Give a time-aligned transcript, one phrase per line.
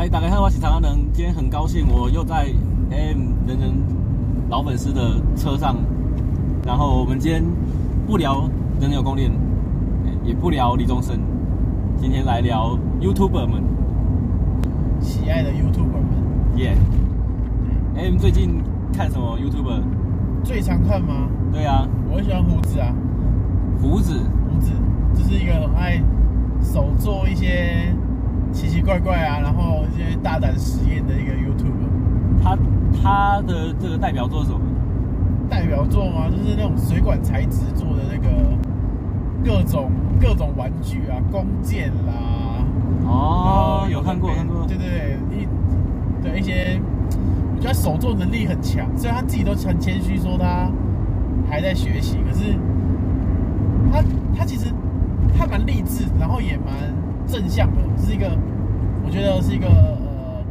[0.00, 1.12] 哎，大家好，我是常安人。
[1.12, 2.46] 今天很高兴，我又在
[2.90, 3.70] AM 人人
[4.48, 5.76] 老粉丝的车上。
[6.64, 7.44] 然后我们今天
[8.06, 8.48] 不聊
[8.80, 9.30] 人人有功练，
[10.24, 11.20] 也不聊李宗盛，
[11.98, 13.62] 今天来聊 YouTuber 们，
[15.02, 16.56] 喜爱的 YouTuber 们。
[16.56, 16.74] 耶、
[17.94, 18.02] yeah。
[18.02, 18.62] AM 最近
[18.94, 19.82] 看什么 YouTuber？
[20.42, 21.28] 最常看吗？
[21.52, 22.90] 对啊，我很喜欢胡子啊。
[23.82, 24.14] 胡子，
[24.48, 24.70] 胡子，
[25.14, 26.02] 就是一个很爱
[26.62, 27.94] 手做一些。
[28.52, 32.58] 奇奇怪怪啊，然后一些大胆实验的一个 YouTuber，他
[33.02, 34.60] 他的这个代表作是什么？
[35.48, 36.28] 代表作吗？
[36.30, 38.28] 就是那种水管材质做的那个
[39.44, 42.64] 各种各种玩具啊，弓箭啦。
[43.04, 44.64] 哦，有看过，看过。
[44.66, 45.48] 对对对，一
[46.22, 46.80] 对一些，
[47.56, 50.70] 我觉得他手作能力很强，虽然他自己都很谦虚说他
[51.48, 52.54] 还在学习，可是
[53.92, 54.02] 他
[54.36, 54.72] 他其实
[55.36, 56.99] 他蛮励志，然后也蛮。
[57.30, 58.26] 正向的，是一个，
[59.04, 60.42] 我觉得是一个呃，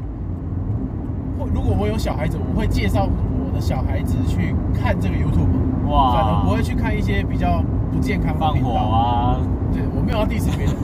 [1.38, 8.70] 会如果我有小孩子，我会介绍我的小孩子去看这个 YouTube，哇，反而不会去看一些比较不健康的频道。
[8.70, 9.38] 啊！
[9.74, 10.76] 对，我没有要 diss 别人，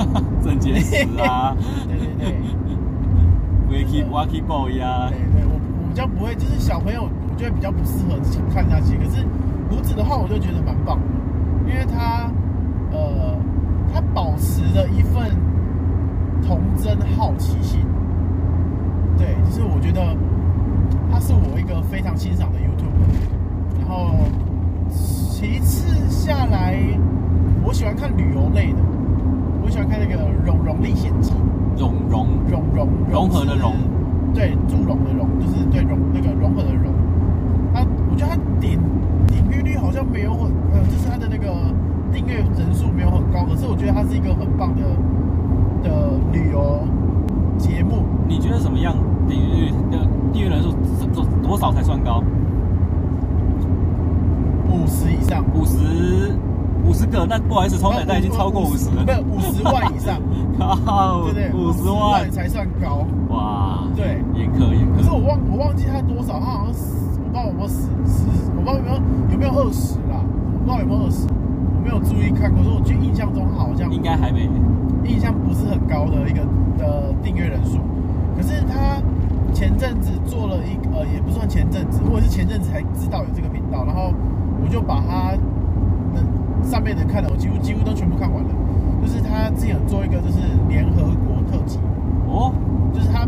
[0.43, 1.55] 郑洁石啊，
[1.87, 2.35] 对对对
[3.71, 8.19] ，Wacky Wacky Boy 啊，对对，我我比较不会，就是小朋友，我觉得比较不适合
[8.53, 8.95] 看那些。
[8.97, 9.25] 可是
[9.69, 12.29] 胡子的话，我就觉得蛮棒的，因为他
[12.91, 13.35] 呃，
[13.93, 15.31] 他保持了一份。
[16.45, 17.79] 童真好奇心，
[19.17, 20.15] 对，就是我觉得
[21.11, 23.79] 他是我一个非常欣赏的 YouTuber。
[23.79, 24.15] 然后
[24.89, 26.77] 其次下来，
[27.63, 28.79] 我喜欢看旅游类的，
[29.63, 31.31] 我喜欢看那个《融融历险记》。
[31.77, 33.73] 融融融融融合的融，
[34.33, 36.93] 对，祝融的融，就是对融那个融合的融。
[37.73, 38.79] 他，我觉得他点
[39.27, 41.51] 点阅率好像没有很，呃，就是他的那个
[42.13, 44.83] 订阅人数没有很高，可是我觉得他是一个很棒的。
[45.85, 46.79] 的旅游
[47.57, 48.95] 节目，你觉得什么样
[49.27, 49.99] 订阅率的
[50.33, 50.71] 地域人数
[51.13, 52.23] 多多少才算高？
[54.67, 56.35] 五十以上，五十
[56.83, 60.19] 五十个，那不好意思，超奶奶已经超过五十了，不是五十万以上，
[61.31, 62.29] 对对，五十万。
[62.31, 64.97] 才算高，哇，对，严苛严苛。
[64.97, 66.73] 可是我忘我忘记他多少，他好像
[67.23, 67.75] 我不知道有没有十
[68.05, 68.95] 十，我不知道有没有
[69.31, 70.19] 有没有二十啦，
[70.53, 74.49] 我不知道有没有二十，我没有注意看过，可是我记印象中好像应该还没。
[75.07, 76.41] 印象不是很高的一个
[76.77, 77.79] 的订阅人数，
[78.35, 79.01] 可是他
[79.53, 84.11] 前阵子做了一呃，也不算前阵子，我也是前阵子才知道有这个频道，然后
[84.61, 85.31] 我就把他
[86.13, 86.23] 的
[86.63, 88.49] 上面的看了，我几乎几乎都全部看完了。
[89.01, 91.79] 就是他之前有做一个就是联合国特辑
[92.27, 92.51] 哦，
[92.91, 93.27] 就是他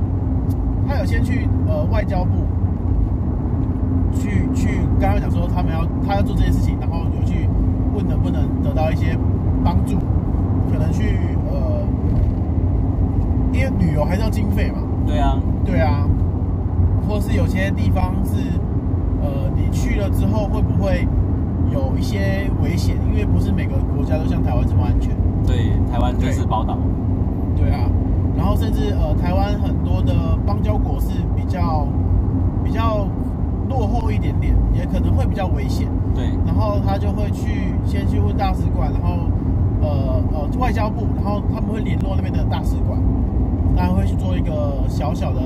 [0.88, 2.32] 他有先去呃外交部
[4.12, 7.48] 去去刚刚讲说他们要他要做这件事情，然后有去
[7.94, 9.16] 问能不能得到一些
[9.64, 9.98] 帮助，
[10.72, 11.37] 可能去。
[13.58, 14.78] 因为旅游还是要经费嘛。
[15.06, 16.08] 对啊，对啊，
[17.08, 18.36] 或是有些地方是，
[19.22, 21.08] 呃，你去了之后会不会
[21.72, 22.96] 有一些危险？
[23.10, 25.16] 因为不是每个国家都像台湾这么安全。
[25.46, 26.78] 对，台湾就是宝岛。
[27.56, 27.90] 对啊，
[28.38, 31.88] 然后甚至呃，台湾很多的邦交国是比较
[32.64, 33.08] 比较
[33.68, 35.88] 落后一点点，也可能会比较危险。
[36.14, 39.26] 对，然后他就会去先去问大使馆，然后
[39.82, 43.00] 呃呃外交部，然后他们会联络那边的大使馆。
[43.78, 45.40] 他会去做一个小小的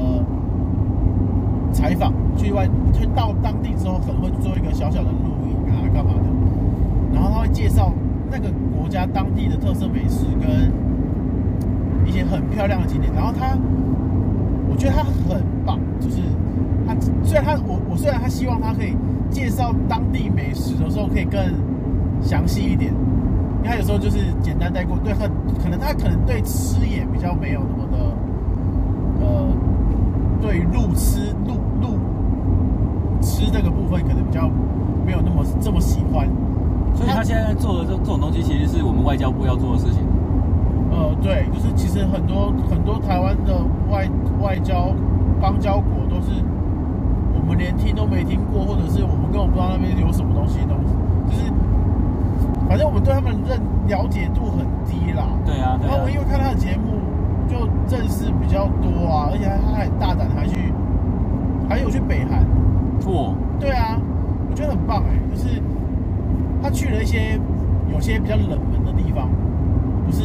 [1.73, 6.23] 采访，去外去到当地之后，可能会做一个小小的录影啊，干嘛的。
[7.13, 7.91] 然后他会介绍
[8.31, 10.71] 那个国家当地的特色美食跟
[12.07, 13.13] 一些很漂亮的景点。
[13.13, 13.57] 然后他，
[14.69, 16.21] 我觉得他很棒，就是
[16.87, 18.95] 他虽然他我我虽然他希望他可以
[19.29, 21.37] 介绍当地美食的时候可以更
[22.21, 22.93] 详细一点，
[23.63, 25.29] 因为他有时候就是简单带过，对很
[25.61, 27.80] 可能他可能对吃也比较没有那么。
[30.41, 31.99] 对路痴路路
[33.21, 34.49] 吃这个部分，可能比较
[35.05, 36.27] 没有那么这么喜欢，
[36.95, 40.01] 所以他现在做的这这种东西，其实是我们外交部要做的事情。
[40.91, 43.55] 呃，对，就是其实很多很多台湾的
[43.89, 44.09] 外
[44.41, 44.91] 外交
[45.39, 46.31] 邦交国都是
[47.33, 50.93] 我们连听都没听过，或者是我们根本不知道那边有什么东西东西，
[51.29, 51.51] 就是
[52.67, 55.29] 反正我们对他们认了解度很低啦。
[55.45, 56.90] 对啊，对啊，然后我因为看他的节目。
[57.51, 60.71] 就认识比较多啊，而且他还大胆，还去，
[61.67, 62.45] 还有去北韩，
[63.01, 63.99] 错，对啊，
[64.49, 65.61] 我觉得很棒哎，就是
[66.63, 67.37] 他去了一些
[67.91, 69.27] 有些比较冷门的地方，
[70.05, 70.23] 不是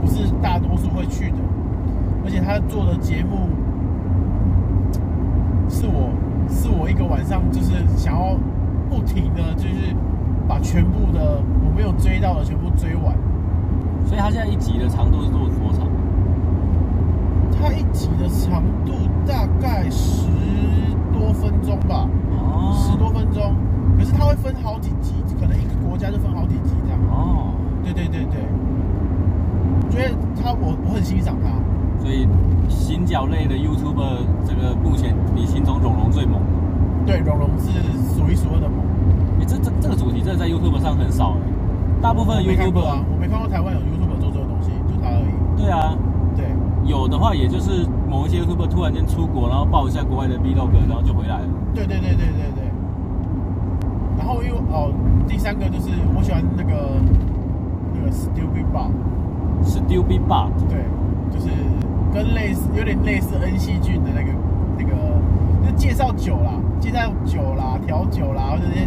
[0.00, 1.38] 不是大多数会去的，
[2.24, 3.48] 而且他做的节目
[5.68, 6.10] 是我
[6.48, 8.36] 是我一个晚上就是想要
[8.88, 9.92] 不停的就是
[10.46, 13.16] 把全部的我没有追到的全部追完，
[14.04, 15.87] 所以他现在一集的长度是多多长？
[17.60, 18.92] 他一集集的长度
[19.26, 20.26] 大概十
[21.12, 23.54] 多分钟吧，哦，十多分钟。
[23.98, 27.00] 可是它会分好几集，可能一个国家就分好几集这样。
[27.10, 27.52] 哦，
[27.82, 28.46] 对对对对，
[29.82, 31.50] 我觉得他我我很欣赏他。
[32.00, 32.28] 所以
[32.68, 36.40] 行脚类的 YouTuber 这个目前你心中龙龙最猛。
[37.04, 37.70] 对，荣荣是
[38.14, 38.86] 数一数二的猛。
[39.40, 41.40] 哎，这这这个主题真的在 YouTube 上很少哎，
[42.00, 45.60] 大部分 YouTuber 啊，我没看过台湾有 YouTuber 做这个东西，就他而已。
[45.60, 45.96] 对啊，
[46.36, 46.46] 对，
[46.84, 51.48] 有的话也就是某一些 YouTuber 突然间出国，然后报一下国外的 Vlog，然后就回来了。
[51.74, 52.70] 对对对对对对。
[54.16, 54.94] 然后又哦，
[55.26, 56.94] 第三个就是我喜欢那个
[57.92, 60.84] 那个 Stupid Bob，Stupid Bob，对，
[61.34, 61.50] 就是
[62.14, 64.32] 跟类似有点类似恩熙俊的那个
[64.78, 64.94] 那个，
[65.66, 68.86] 就介绍酒啦，介绍酒啦，调酒啦，或者那些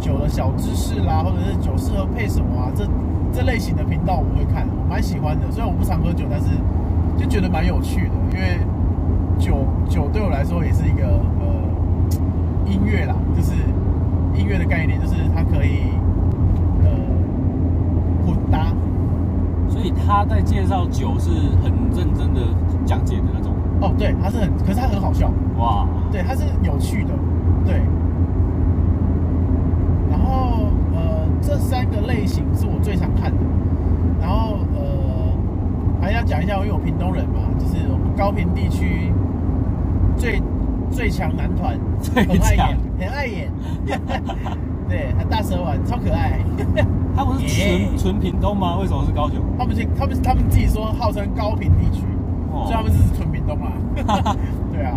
[0.00, 2.88] 酒的小知识啦，或者是酒适合配什么啊，这
[3.30, 5.50] 这类型的频道我会看，我蛮喜欢的。
[5.50, 6.46] 虽然我不常喝酒，但是
[7.18, 8.58] 就觉得蛮有趣的，因为
[9.38, 11.04] 酒酒对我来说也是一个
[11.40, 11.46] 呃
[12.64, 13.52] 音乐啦，就是。
[14.36, 15.80] 音乐的概念就是它可以
[16.84, 16.88] 呃
[18.24, 18.72] 混搭，
[19.68, 21.28] 所以他在介绍酒是
[21.60, 22.42] 很认真的
[22.86, 23.52] 讲解的那种。
[23.80, 25.28] 哦，对，他是很，可是他很好笑。
[25.56, 27.10] 哇，对，他是有趣的，
[27.64, 27.82] 对。
[30.08, 33.37] 然后呃，这三个类型是我最想看的。
[36.08, 39.12] 还要讲一下，因为我屏东人嘛，就是我们高平地区
[40.16, 40.42] 最。
[40.90, 41.78] 最强男团，
[42.16, 43.52] 很爱演，很爱演，
[44.88, 46.40] 对，很大蛇丸，超可爱。
[47.14, 48.78] 他不是纯纯屏东吗？
[48.80, 49.36] 为什么是高雄？
[49.58, 52.06] 他们是他们他们自己说号称高平地区，
[52.50, 53.70] 哦、所以他们是纯屏东啊。
[54.72, 54.96] 对啊，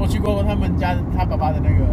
[0.00, 1.84] 我去过他们家他爸爸的那个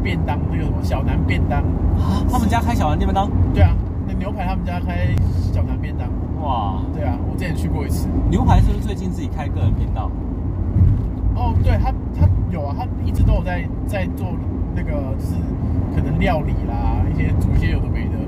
[0.00, 1.58] 便当，那个什么小南便当
[1.98, 2.22] 啊。
[2.30, 3.28] 他们家开小南便当？
[3.52, 3.74] 对啊，
[4.06, 5.08] 那牛排他们家开
[5.52, 6.08] 小南便当。
[6.44, 8.06] 哇，对啊，我之前去过一次。
[8.30, 10.10] 牛排是不是最近自己开个人频道？
[11.34, 14.26] 哦，对他，他有啊，他一直都有在在做
[14.76, 15.34] 那个，就是
[15.96, 18.18] 可能料理啦，一些煮一些有的没的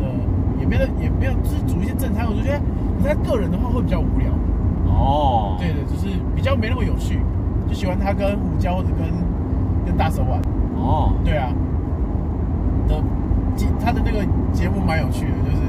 [0.00, 0.10] 的，
[0.58, 2.26] 也没有也没有，就是煮一些正餐。
[2.26, 2.60] 我就觉得
[3.02, 4.28] 他个人的话会比较无聊。
[4.92, 7.20] 哦，对的，就是比较没那么有趣，
[7.68, 9.06] 就喜欢他跟胡椒或者跟
[9.86, 10.40] 跟大手腕。
[10.76, 11.54] 哦，对啊，
[12.88, 13.00] 的
[13.78, 15.62] 他的那个节目蛮有趣的，就是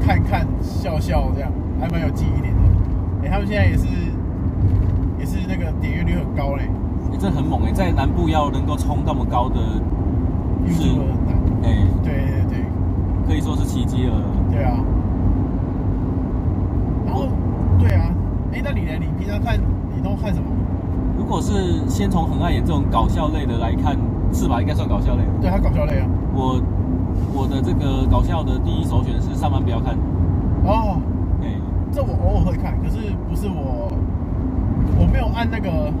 [0.00, 1.50] 看看笑笑这样，
[1.80, 2.60] 还蛮有记忆点的。
[3.24, 3.86] 哎，他们现在也是
[5.18, 5.26] 也。
[5.26, 6.62] 是那个点阅率很高嘞，
[7.10, 9.56] 欸，这很猛哎，在南部要能够冲那么高的，
[10.68, 11.34] 是很难。
[11.64, 12.64] 哎，对对对，
[13.26, 14.14] 可以说是奇迹了。
[14.52, 14.78] 对啊。
[17.06, 17.26] 然后，
[17.76, 18.08] 对啊，
[18.52, 18.92] 哎，那你呢？
[19.00, 20.46] 你平常看，你都看什么？
[21.18, 23.96] 如果是先从很爱演这种搞笑类的来看，
[24.32, 24.60] 是吧？
[24.60, 25.22] 应该算搞笑类。
[25.40, 26.06] 对，他搞笑类啊。
[26.32, 26.62] 我
[27.36, 29.94] 我的这个搞笑的第一首选是上班不要看。
[30.64, 31.00] 哦。
[31.42, 31.52] 哎，
[31.92, 33.92] 这我偶尔会看，可是不是我。
[34.98, 35.92] 我没有按那个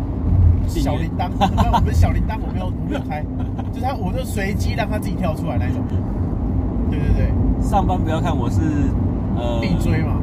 [0.66, 3.22] 小铃铛，我不是小铃铛，我没有我没有开，
[3.72, 5.82] 就是他，我就随机让他自己跳出来那种。
[6.88, 8.60] 对对对，上班不要看，我是
[9.36, 10.16] 呃必追嘛，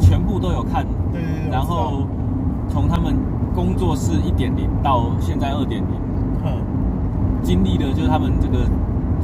[0.00, 0.84] 全部都有看。
[1.12, 2.06] 对对对，然后
[2.68, 3.14] 从他们
[3.54, 6.00] 工作室一点零到现在二点零，
[6.44, 6.58] 嗯，
[7.42, 8.66] 经历的就是他们这个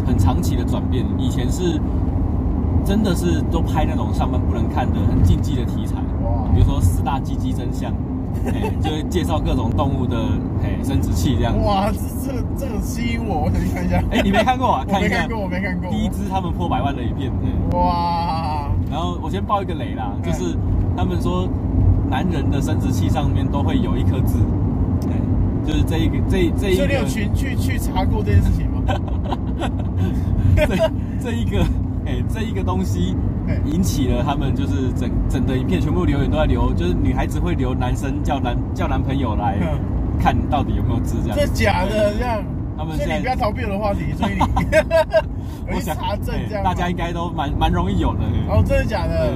[0.07, 1.05] 很长期的转变。
[1.19, 1.81] 以前是
[2.85, 7.93] 真的是都拍那种上班不能看的很禁忌的题材，哇，比如说十大鸡鸡真相。
[8.45, 10.17] 欸、就会介绍各种动物的
[10.63, 11.61] 哎生殖器这样子。
[11.67, 13.97] 哇，这这个这个吸引我，我想去看一下。
[14.11, 14.85] 哎、欸，你没看过啊？
[14.87, 15.27] 看一下。
[15.27, 15.91] 我没看过，我没看过。
[15.91, 17.33] 第一支他们破百万的影片。
[17.73, 18.71] 哇！
[18.91, 20.55] 然后我先爆一个雷啦，就是
[20.97, 21.49] 他们说
[22.09, 24.37] 男人的生殖器上面都会有一颗痣。
[25.09, 25.17] 哎，
[25.67, 26.77] 就是这一个这这一个。
[26.77, 28.83] 所以你有群去去查过这件事情吗？
[30.57, 30.67] 这
[31.23, 31.61] 这一个
[32.07, 33.17] 哎、欸，这一个东西。
[33.65, 39.57] 引起了他们就是整整的影片全部留言都在留，就是女孩子会留男生叫男叫男朋友来
[40.21, 41.39] 看到底有没有痣这样。
[41.39, 42.45] 这假的这样？
[42.77, 44.41] 他们现在你不要逃避我的话题，所以你
[45.75, 46.63] 我想查证这样。
[46.63, 48.21] 大家应该都蛮蛮容易有的。
[48.51, 49.33] 哦，真的假的？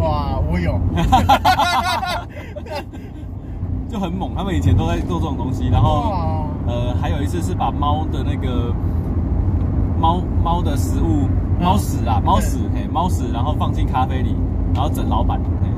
[0.00, 0.80] 哇，我有，
[3.86, 4.32] 就很猛。
[4.34, 8.72] 他们以前都在做这种东西，然后呃，还有一次是把猫的那个
[9.98, 11.28] 猫猫的食物。
[11.58, 14.36] 猫屎啊，猫屎，嘿，猫屎，然后放进咖啡里，
[14.74, 15.68] 然后整老板，嘿，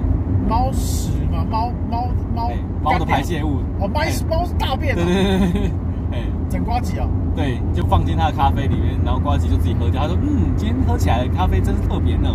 [0.48, 2.50] 猫屎嘛，猫猫猫，
[2.82, 5.70] 猫的排泄物，哦，猫猫是大便，对对对对，
[6.10, 7.06] 哎，整瓜子哦，
[7.36, 12.28] 对，就放进他的咖啡里面，然后瓜子就自己喝掉，他说，嗯，今天喝起来的咖啡真是特别呢，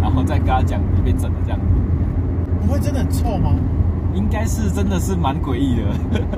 [0.00, 1.60] 然后再跟他讲你被整了这样，
[2.60, 3.54] 不会真的很臭吗？
[4.14, 5.82] 应该是真的是蛮诡异的，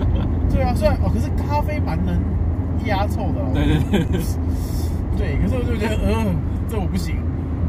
[0.53, 2.15] 对啊，虽然哦，可是咖啡蛮能
[2.87, 4.21] 压臭的，对对对。
[5.17, 6.35] 对，可是我就觉得，嗯、呃，
[6.69, 7.17] 这我不行。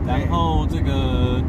[0.07, 1.41] 然后这个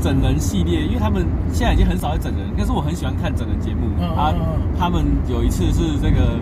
[0.00, 3.86] 整人系列，因为他们现在已经很少在整人，但是我很喜欢看整人节目。
[4.00, 4.34] 嗯啊，
[4.78, 6.40] 他们有一次是这个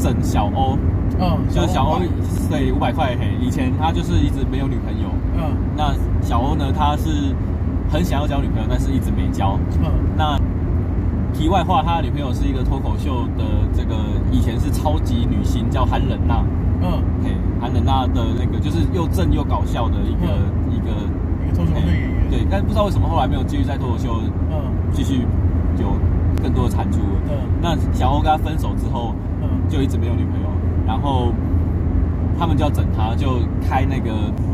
[0.00, 0.78] 整小欧，
[1.20, 2.00] 嗯，就是小欧
[2.50, 5.08] 对五百块嘿，以前他就是一直没有女朋友。
[5.36, 7.34] 嗯，那小欧呢，他是
[7.90, 9.58] 很想要交女朋友，但是一直没交。
[9.82, 10.38] 嗯，那
[11.34, 13.96] 题外话，他的女朋友是一个脱口秀的这个
[14.30, 16.42] 以前是超级女星，叫韩冷娜。
[16.80, 20.90] 嗯，嘿，韩冷娜的那个就是又正又搞笑的一个、嗯、一个
[21.44, 22.30] 一个脱口秀演员。
[22.30, 24.56] 对，但不知道为什么后来没有继续在脱口秀，嗯，
[24.92, 25.26] 继续
[25.80, 25.92] 有
[26.42, 27.00] 更多的产出。
[27.28, 30.48] 嗯，那小欧跟他分手之后，嗯，就一直没有女朋友，
[30.86, 31.32] 然后
[32.38, 33.38] 他们就要整他，就
[33.68, 34.10] 开那个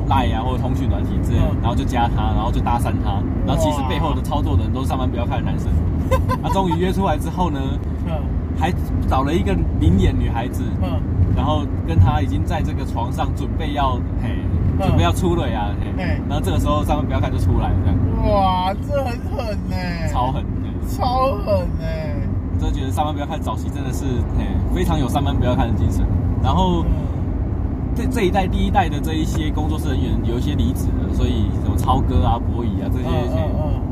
[0.09, 5.69] Line 啊或者通讯软体之类，然后就加他，然后就搭讪他，然后其实背后的操作的人都是上班不要看的男生。
[6.43, 7.61] 他终于约出来之后呢，
[8.07, 8.13] 嗯，
[8.59, 8.73] 还
[9.09, 11.01] 找了一个明眼女孩子，嗯。
[11.37, 14.35] 然后跟他已经在这个床上准备要嘿，
[14.81, 17.97] 准备要出垒啊嘿，嘿，然后这个时候上班不要看就出来这样。
[18.29, 19.77] 哇，这很狠呢，
[20.11, 20.45] 超狠，
[20.89, 21.87] 超狠呢。
[22.59, 24.05] 真的觉得上班不要看早期真的是
[24.37, 24.45] 嘿
[24.75, 26.05] 非常有上班不要看的精神。
[26.43, 26.85] 然后
[27.95, 33.05] 这这一代第一代的这一些工作室人员有一些离职了，所以什么超哥啊、博弈啊这些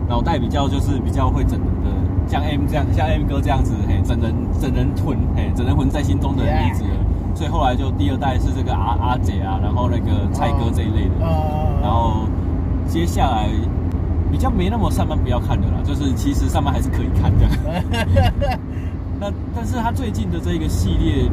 [0.09, 1.91] 脑袋比较就是比较会整人的，
[2.27, 6.97] 像 M 这样像 M 哥这样子嘿整人整人魂嘿整人魂在心中的人离职了。
[7.35, 11.27] 所以后来就第二代是这个阿阿姐啊，然后那个蔡哥这一类的，
[11.83, 12.27] 然后
[12.87, 13.49] 接下来
[14.33, 18.59] 比较没那么上班不要看的啦，就是其实上班还是可以看的。
[19.21, 21.31] 那但是他最近的这个系列，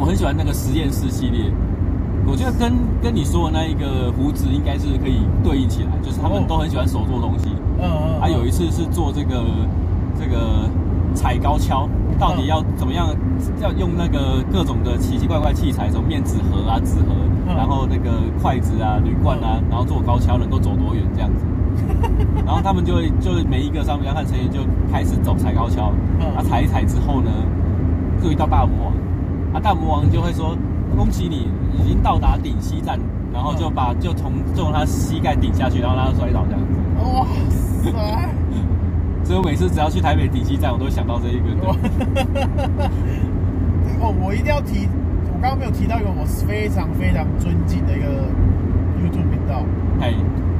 [0.00, 1.52] 我很喜欢那个实验室系列，
[2.26, 7.50] 我觉得跟跟你说的那一个胡子应该是可以对应起来，就是他们都很喜欢手做东西。
[7.78, 8.18] 嗯嗯。
[8.18, 9.44] 他有一次是做这个
[10.18, 10.68] 这个
[11.14, 11.86] 踩高跷。
[12.18, 13.08] 到底要怎么样？
[13.62, 17.14] 要用那个各种的奇奇怪怪器材，什么面纸盒啊、纸盒，
[17.46, 18.10] 然后那个
[18.42, 21.44] 筷子啊、铝罐啊，然后做高跷能够走多远这样子。
[22.44, 24.60] 然后他们就会就每一个上面要看成员就
[24.92, 25.92] 开始走踩高跷，
[26.36, 27.30] 他踩一踩之后呢，
[28.22, 28.92] 就遇到大魔王，
[29.52, 30.56] 啊大魔王就会说
[30.96, 32.98] 恭喜你已经到达顶溪站，
[33.32, 36.66] 然后就把就从就从他膝盖顶下去，然后让他摔倒这样子。
[37.02, 37.90] 哇塞！
[39.24, 41.44] 所以我每次只要去台北顶溪站，我都会想到这一个。
[44.02, 44.88] 哦，我一定要提，
[45.32, 48.06] 我刚刚没有提到一个我非常非常尊敬的一个
[48.98, 49.62] YouTube 频道，
[50.00, 50.12] 哎，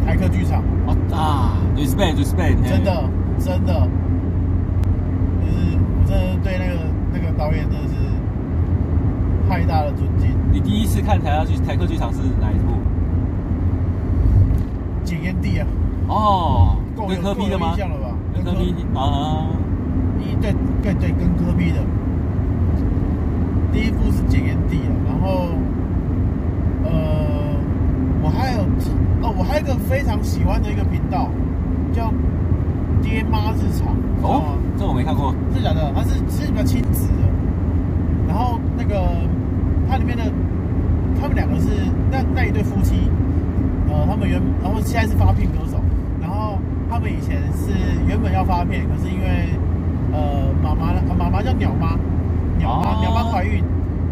[0.05, 0.63] 台客剧场。
[0.87, 3.03] 哦啊，respect，respect，真的
[3.39, 3.89] 真的，
[5.41, 6.75] 就是我真的对那个
[7.13, 7.95] 那个导演真的是
[9.51, 10.31] 太大的尊敬。
[10.53, 12.73] 你第一次看台下剧台客剧场是哪一部？
[15.03, 15.67] 检验地啊。
[16.07, 17.75] 哦，跟科 P 的吗？
[18.33, 19.49] 跟柯 P 啊，
[20.21, 21.79] 一对对对，跟科 P 的，
[23.73, 25.49] 第一部是检验地啊，然后，
[26.85, 26.91] 呃，
[28.23, 28.61] 我还有
[29.23, 31.29] 哦，我还有一个非常喜欢的一个频道，
[31.93, 32.13] 叫
[33.03, 33.97] 爹妈日常。
[34.23, 37.29] 哦，这我没看过，是假的，它是是比较亲子的，
[38.29, 39.29] 然后那个
[39.91, 40.23] 它里面的
[41.21, 41.67] 他们两个是
[42.13, 43.11] 那那一对夫妻，
[43.91, 45.83] 呃，他们原然后现在是发片歌手。
[46.23, 47.75] 然后他们以前是
[48.07, 49.51] 原本要发片，可是因为
[50.13, 51.99] 呃妈妈妈妈叫鸟妈，
[52.57, 53.65] 鸟妈鸟妈怀孕，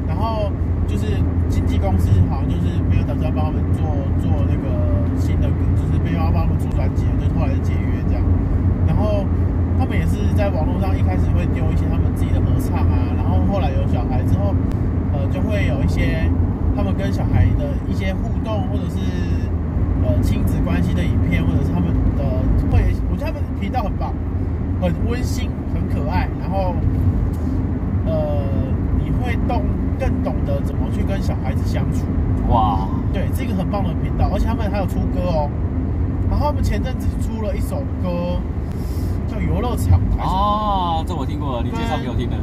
[0.08, 0.50] 然后
[0.88, 1.06] 就是
[1.48, 3.86] 经纪公司好像就是没有打算帮他们做
[4.18, 4.66] 做那个
[5.16, 5.46] 新的，
[5.78, 8.22] 就是没有要帮他们出专辑，就后来解约这样。
[8.86, 9.24] 然后
[9.78, 14.54] 他们也是在网络上一开始会丢一些他们自己的合唱啊，然后后来有小孩之后，
[15.18, 16.30] 呃就会有一些
[16.76, 18.98] 他们跟小孩的一些互动，或者是
[20.06, 21.88] 呃亲子关系的影片，或者是他们。
[22.16, 22.24] 的
[22.68, 24.12] 会，我觉得他们频道很棒，
[24.82, 26.28] 很温馨，很可爱。
[26.40, 26.74] 然后，
[28.04, 28.42] 呃，
[28.98, 29.62] 你会懂
[30.00, 32.04] 更懂得怎么去跟小孩子相处。
[32.50, 35.48] 哇，对，这个很棒的频道，而且他们还有出歌哦。
[36.28, 38.40] 然后他们前阵子出了一首歌，
[39.28, 40.00] 叫《游乐场》。
[40.20, 42.36] 哦，这我听过了，你介绍给我听的。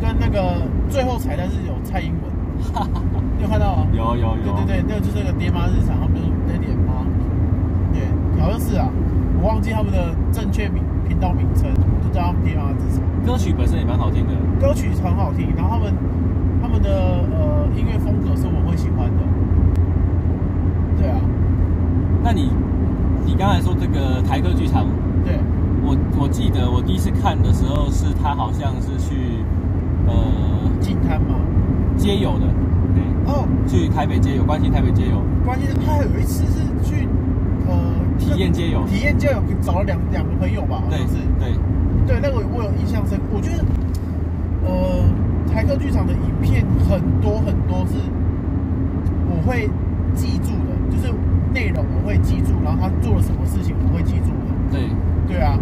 [0.00, 2.30] 跟那个最后彩蛋是有蔡英文，
[3.38, 3.86] 你有看到吗？
[3.96, 4.52] 有有有。
[4.66, 7.00] 对对对，那个就是那个爹妈日常，他们就是爹爹妈。
[7.94, 8.04] 对，
[8.38, 8.86] 好像是啊。
[9.40, 11.72] 我忘记他们的正确名频道名称，
[12.04, 13.02] 就叫他们爹妈日常。
[13.26, 15.94] 歌曲本身也蛮好听的，歌曲很好听，然后他们
[16.60, 19.22] 他们的呃音乐风格是我会喜欢的。
[21.00, 21.16] 对啊，
[22.22, 22.50] 那你
[23.24, 24.86] 你刚才说这个台客剧场，
[25.24, 25.40] 对，
[25.82, 29.42] 我我记得我第一次看的时候是他好像是去
[30.06, 30.14] 呃
[30.80, 31.36] 净滩吗？
[31.96, 32.46] 街友的，
[32.94, 33.02] 对
[33.32, 35.22] 哦，去台北街友，关心台北街友。
[35.44, 37.08] 关键是他有一次是去。
[37.64, 37.78] 呃，
[38.18, 41.54] 体验街友，体验街友找了两两个朋友吧，好像是，对，
[42.04, 43.16] 对，那个我有印象深。
[43.32, 43.64] 我觉得，
[44.66, 45.04] 呃，
[45.46, 47.94] 台客剧场的影片很多很多是
[49.30, 49.70] 我会
[50.12, 51.14] 记住的，就是
[51.54, 54.50] 内容我会记住，然后他做了什么事情我会记住的。
[54.72, 54.90] 对，
[55.28, 55.56] 对啊，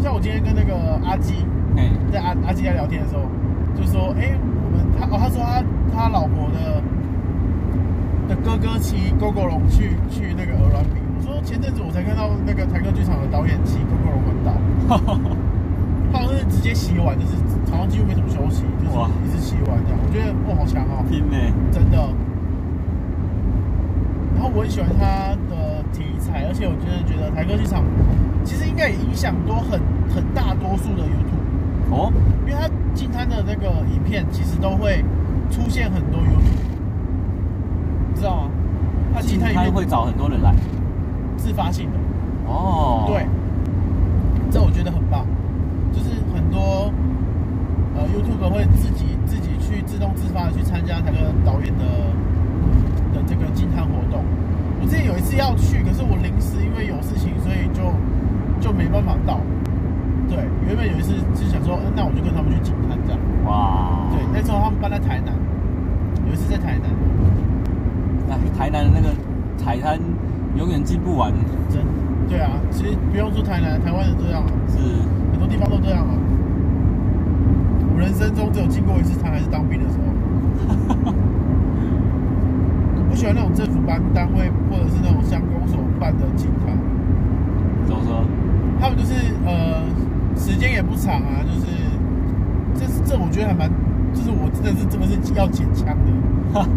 [0.00, 1.34] 像我今天跟那个阿基，
[1.76, 3.28] 哎，在阿阿基在聊天的时候，
[3.76, 5.62] 就说，哎，我们他哦，他说他
[5.92, 6.82] 他老婆的
[8.28, 11.00] 的哥哥骑 Gogoro 去去那个鹅銮鼻。
[11.16, 14.52] 我说前阵子我才看到那个台客剧场的导演骑 Gogoro 环岛。
[16.12, 17.32] 他好像是直接骑完，就是
[17.70, 18.92] 好像几乎没怎么休息，就是
[19.24, 19.98] 一直骑完这样。
[20.04, 21.36] 我觉得哇，好强哦，拼呢，
[21.72, 21.96] 真的。
[24.34, 27.82] 然后我很喜欢他的题材，而且我真的觉得台客剧场
[28.44, 29.80] 其实应该也影响多很
[30.12, 31.41] 很大多数的 YouTube
[31.92, 32.10] 哦，
[32.46, 35.04] 因为他净滩的那个影片其实都会
[35.50, 36.64] 出现很多 YouTube，
[38.08, 38.50] 你知道吗？
[39.14, 40.54] 他净滩影片会找很多人来，
[41.36, 41.98] 自发性的
[42.50, 43.26] 哦，对，
[44.50, 45.26] 这我觉得很棒。
[45.92, 46.90] 就是很多
[47.94, 51.84] 呃 YouTube 会自己自己去自动自发的去参加那个导演的
[53.12, 54.24] 的这个净滩活动。
[54.80, 57.92] 我之前有一次要去，可是我临时因为有事情，所以就
[58.58, 59.38] 就没办法到。
[60.32, 63.20] 对，原本有一次是想说，嗯，那我就跟他们去警探这样。
[63.44, 64.08] 哇。
[64.10, 65.34] 对，那时候他们搬在台南，
[66.26, 66.88] 有一次在台南。
[68.32, 69.12] 哎，台南的那个
[69.62, 70.00] 海滩
[70.56, 71.30] 永远进不完。
[71.68, 71.84] 真。
[72.28, 74.42] 对啊，其实不用说台南，台湾人这样。
[74.68, 74.78] 是。
[75.32, 76.16] 很多地方都这样啊！
[77.92, 80.04] 我人生中只有进过一次滩，还是当兵的时候。
[82.96, 86.72] 我不喜欢那种政府办单位或者是那种乡公所办的净滩。
[87.84, 88.24] 怎么说？
[88.80, 89.82] 他们就是呃，
[90.42, 91.70] 时间也不长啊，就是
[92.74, 93.70] 这这我觉得还蛮，
[94.12, 96.10] 就是我真的是真的是要捡枪的。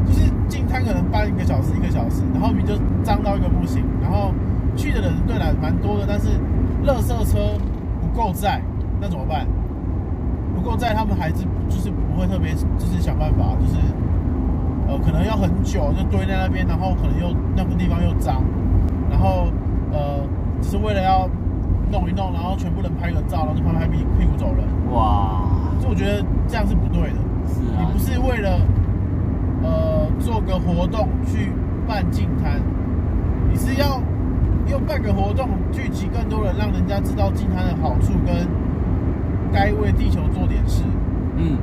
[0.06, 4.32] 就是进摊可能半一个小时一个小时，然后你就脏到一个不行，然后
[4.76, 6.30] 去的人对来蛮多的，但是
[6.86, 7.58] 垃圾车。
[8.02, 8.62] 不够载，
[9.02, 9.46] 那怎么办？
[10.56, 13.76] 不够载，他们还是就是不会特别，就是想办法，就是
[14.88, 18.42] 呃，可能要很久就堆在那边，然后可能又那个地方又脏，
[19.10, 19.48] 然后
[19.92, 20.24] 呃，
[20.62, 21.28] 只是为了要
[21.92, 24.66] 弄一弄，然后全部人拍个照，然后就拍拍屁屁股走人。
[24.92, 25.42] 哇！
[25.80, 27.20] 所以我觉得这样是不对的。
[27.48, 27.80] 是啊。
[27.80, 28.60] 你不是为了
[29.64, 31.52] 呃做个活动去
[31.88, 32.62] 办净摊，
[33.52, 34.02] 你是要。
[34.68, 38.48] 又办个活动，聚集更多人，让人家知道净摊的好处跟
[39.54, 40.82] 该为地球做点事。
[41.38, 41.56] 嗯，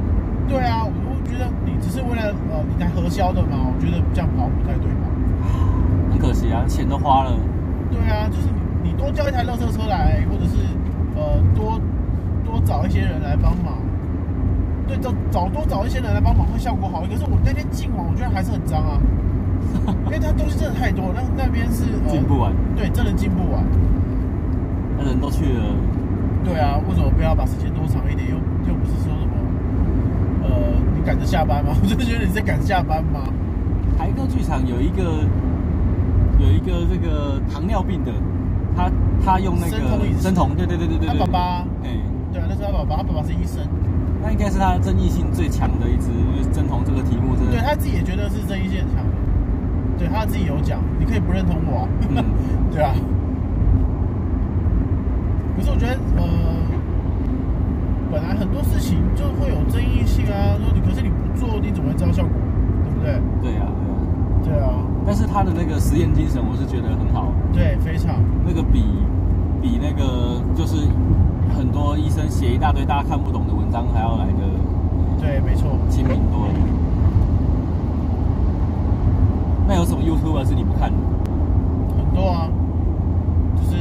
[0.47, 5.11] 对啊，我觉得你只是为了呃你在核销的嘛，我觉得这样跑不太对吧？
[6.13, 7.33] 很可惜啊，钱都花了。
[7.91, 8.47] 对啊，就是
[8.83, 10.57] 你你多叫一台垃圾车来，或者是
[11.17, 11.81] 呃多
[12.45, 13.79] 多找一些人来帮忙。
[14.87, 17.01] 对，找找多找一些人来帮忙会效果好。
[17.03, 19.01] 可是我那天进网，我觉得还是很脏啊。
[20.07, 23.65] 因为他东西真的太多，那那边是进、呃、不完，对，真的进不完。
[24.99, 25.65] 那人都去了，
[26.45, 28.29] 对啊，为什么不要把时间多长一点？
[28.29, 28.37] 又
[28.69, 29.35] 又不是说什么，
[30.45, 30.51] 呃，
[30.95, 31.73] 你赶着下班吗？
[31.81, 33.21] 我 就觉得你在赶下班吗？
[33.97, 35.25] 台客剧场有一个
[36.39, 38.13] 有一个这个糖尿病的，
[38.77, 38.91] 他
[39.25, 39.77] 他用那个
[40.21, 41.39] 生酮，对对对对对，他爸爸，
[41.83, 42.01] 哎、欸，
[42.33, 43.63] 对啊，那是他爸爸，他爸爸是医生，
[44.23, 49.05] 那应该是他争议性最强的一支，因为生酮这个题目真的，对他自己也觉得是争议性很强。
[49.99, 52.25] 对，他自己有讲，你可以不认同我啊，嗯、
[52.73, 52.93] 对啊。
[55.55, 56.25] 可是我觉得，呃，
[58.11, 60.57] 本来很多事情就会有争议性啊。
[60.59, 62.33] 说你，可是你不做，你怎么会知道效果？
[62.83, 63.21] 对不对？
[63.43, 63.69] 对啊，
[64.43, 64.59] 对啊。
[64.59, 64.67] 对啊。
[65.05, 67.33] 但是他的那个实验精神，我是觉得很好。
[67.53, 68.15] 对，非常。
[68.47, 68.85] 那个比
[69.61, 70.87] 比那个就是
[71.57, 74.39] 很多医生写一大堆大家看不懂的文章还要来的。
[75.21, 76.55] 对，没错，亲民多了。
[79.67, 80.97] 那有什么 YouTuber 是你不看的？
[81.97, 82.49] 很多啊，
[83.57, 83.77] 就是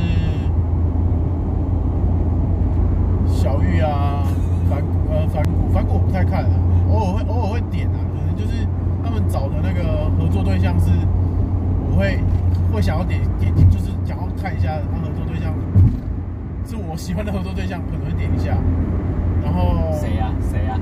[3.27, 4.23] 小玉啊，
[4.69, 6.51] 反呃反骨反骨我不太看啊，
[6.91, 8.81] 偶尔会偶尔会点啊，可能就是他
[9.12, 10.89] 们找的那个合作对象是，
[11.89, 12.19] 我会
[12.71, 15.54] 会想要点点就是想要看一下他合作对象
[16.65, 18.56] 是我喜欢的合作对象，可能会点一下。
[19.43, 20.32] 然后谁呀？
[20.50, 20.80] 谁呀？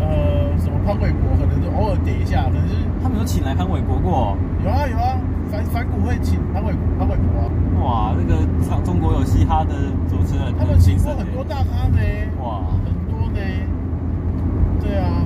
[0.00, 5.16] 呃，什么潘玮柏，可能就偶尔点一下，可能是他们有请来潘玮柏过、哦，有啊有啊，
[5.50, 7.46] 反反骨会请潘玮潘玮柏啊。
[7.84, 9.74] 哇，那个唱中国有嘻哈的
[10.08, 12.00] 主持人，他们请过很多大咖呢。
[12.42, 13.38] 哇，很多呢。
[14.80, 15.22] 对啊。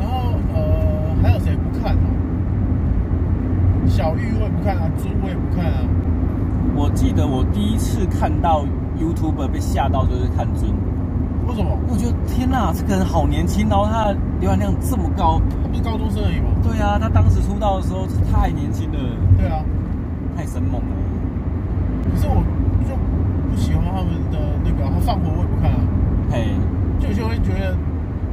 [0.00, 2.06] 然后呃，还有谁不看啊？
[4.00, 5.84] 小玉我也不看啊，尊我也不看啊。
[6.74, 8.64] 我记得我第一次看到
[8.98, 10.72] YouTuber 被吓到，就是看尊。
[11.46, 11.76] 为什么？
[11.86, 16.48] 我觉得天哪，这个人好年轻，然后他的浏览量这么高，他不是高中生而已吗？
[16.64, 18.98] 对啊，他当时出道的时候太年轻了。
[19.36, 19.60] 对啊，
[20.34, 20.96] 太生猛了。
[22.08, 22.40] 可是我
[22.88, 22.96] 就
[23.52, 25.80] 不喜欢他们的那个，他放火我也不看啊。
[26.32, 26.48] 嘿，
[26.98, 27.76] 就有些会觉得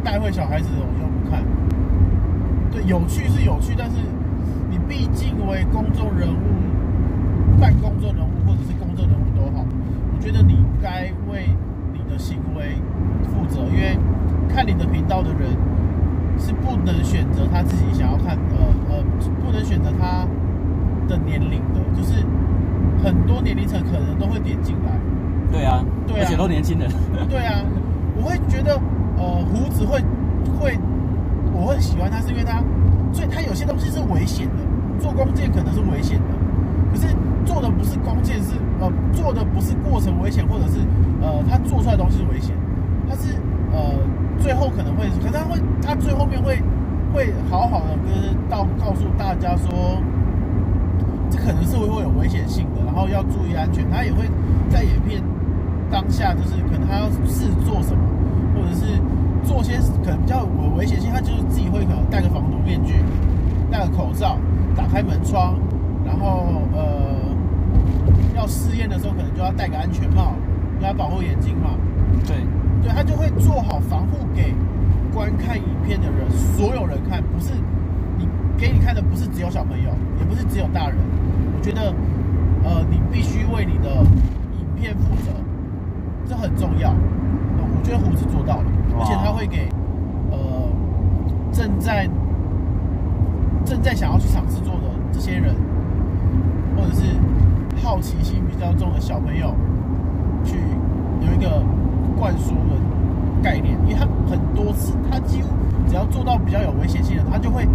[0.01, 1.43] 带坏小孩子的，我就不看。
[2.71, 3.97] 对，有趣是有趣，但是
[4.69, 9.65] 你毕竟为公众人物、半公众人物或者是公众人物都好，
[10.13, 11.49] 我觉得你该为
[11.93, 12.75] 你的行为
[13.23, 13.97] 负责，因为
[14.49, 15.51] 看你的频道的人
[16.37, 18.55] 是不能选择他自己想要看的，
[18.89, 19.03] 呃，
[19.43, 20.27] 不能选择他
[21.07, 22.25] 的年龄的，就是
[23.03, 24.91] 很多年龄层可能都会点进来。
[25.49, 26.89] 对啊，对啊，而且都年轻人。
[27.29, 27.61] 对啊，
[28.17, 28.77] 我会觉得，
[29.17, 30.03] 呃，胡子会
[30.59, 30.77] 会，
[31.53, 32.61] 我会喜欢他，是因为他。
[33.17, 34.61] 所以它有些东西是危险的，
[35.01, 36.37] 做弓箭可能是危险的，
[36.93, 37.07] 可是
[37.45, 40.77] 做的不是弓箭，是呃做的不是过程危险，或者是
[41.19, 42.55] 呃他做出来的东西是危险，
[43.09, 43.33] 他是
[43.73, 43.97] 呃
[44.37, 46.61] 最后可能会，可是他会他最后面会
[47.11, 49.99] 会好好的跟到告诉大家说，
[51.31, 54.29] 这可能是会会有危险性的，然后要注意安全，他也会
[54.69, 55.23] 在影片
[55.89, 58.03] 当下就是可能他要试做什么，
[58.53, 59.01] 或者是。
[59.47, 62.95] 做些可能比较有危险性，他就是自己会可能戴个防毒面具，
[63.71, 64.37] 戴个口罩，
[64.75, 65.55] 打开门窗，
[66.05, 66.83] 然后呃，
[68.35, 70.33] 要试验的时候可能就要戴个安全帽，
[70.81, 71.71] 要保护眼睛嘛。
[72.27, 72.35] 对，
[72.83, 74.53] 对他就会做好防护给
[75.13, 77.53] 观看影片的人，所有人看，不是
[78.17, 80.97] 你给你看的，不是只有小朋友，也不是只有大人。
[81.55, 81.93] 我觉得
[82.63, 83.89] 呃，你必须为你的
[84.59, 85.31] 影片负责，
[86.27, 86.93] 这很重要。
[87.59, 88.65] 我觉得胡子做到了。
[88.99, 89.69] 而且他会给，
[90.31, 90.37] 呃，
[91.51, 92.07] 正在
[93.65, 94.81] 正在想要去尝试做的
[95.11, 95.55] 这些人，
[96.75, 97.03] 或者是
[97.83, 99.53] 好奇心比较重的小朋友，
[100.43, 100.57] 去
[101.21, 101.63] 有一个
[102.17, 102.75] 灌输的
[103.41, 105.49] 概念，因为他很多次，他几乎
[105.87, 107.67] 只要做到比较有危险性的，他就会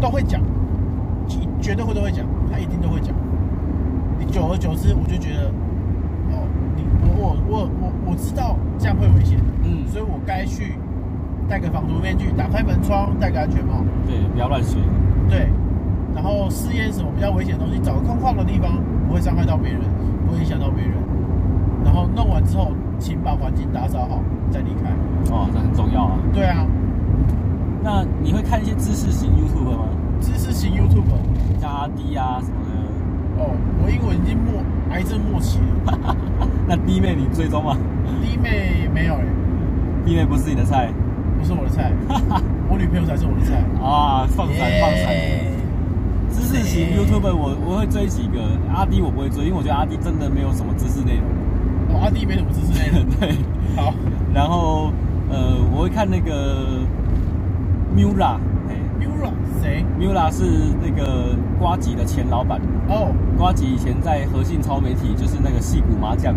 [0.00, 0.40] 都会讲，
[1.60, 3.14] 绝对会都会讲，他一定都会讲。
[4.18, 5.48] 你久而久之，我就觉得，
[6.30, 9.38] 哦，你我我我我我知道这样会危险。
[9.64, 10.74] 嗯，所以我该去
[11.48, 13.84] 戴个防毒面具，打开门窗，戴个安全帽。
[14.04, 14.76] 对，不要乱学。
[15.28, 15.46] 对，
[16.16, 19.82] 然后试验什么比较危险的东西，找个空旷的地方，不会伤害到别人，
[20.26, 20.94] 不会影响到别人。
[21.84, 24.90] 然后弄完之后，请把环境打扫好，再离开。
[25.32, 26.18] 哦，这很重要啊。
[26.32, 26.66] 对啊。
[27.80, 29.84] 那你会看一些知识型 YouTube 吗？
[30.20, 31.04] 知识型 YouTube，
[31.60, 33.44] 像阿滴啊什么的。
[33.44, 36.16] 哦，我英文已经末癌症末期了。
[36.66, 37.76] 那弟妹你追踪吗？
[38.20, 39.41] 弟妹没有哎、欸。
[40.04, 40.90] 弟妹不是你的菜，
[41.38, 41.92] 不是我的菜，
[42.68, 44.26] 我女朋友才是我的菜啊！
[44.36, 45.14] 放闪放闪！
[46.30, 48.40] 知识型 YouTuber 我我会追几个，
[48.74, 51.24] 阿弟我不会追，因为我觉得阿弟真的没有什么知识内容。
[51.94, 53.04] 哦，阿弟没什么知识内容。
[53.20, 53.36] 对，
[53.76, 53.92] 好。
[54.32, 54.90] 然后
[55.30, 56.80] 呃，我会看那个
[57.94, 58.36] Miula，
[58.68, 60.44] 哎，Miula 谁？Miula 是
[60.82, 63.12] 那个瓜吉的前老板哦。
[63.36, 66.34] 瓜吉以前在和信超媒体，就是那个戏骨麻将。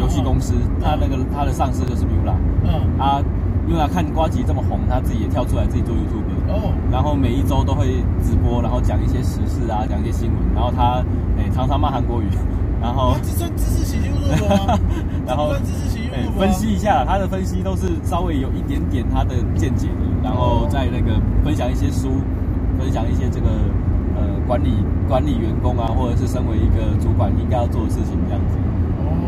[0.00, 2.34] 游戏公司，他那个他的上司就是 Miula，
[2.64, 3.22] 嗯，他
[3.68, 11.02] Miula 看瓜吉这么红，他自己也跳出来自己做 YouTube，哦，然后每一周都会直播，然后讲一些时事啊，讲一些新闻，然后他
[11.36, 12.26] 诶常常骂韩国语，
[12.80, 14.78] 然后这算知识型 YouTube 吗？
[15.26, 22.10] 然后知识型 YouTube 分析一下他的分析都是稍微有一点点他的见解的，然后在那个分享一些书，
[22.78, 23.48] 分享一些这个
[24.16, 24.68] 呃管理
[25.08, 28.58] 管理员工啊，或者是身为一个主管应该要做的事情这样子。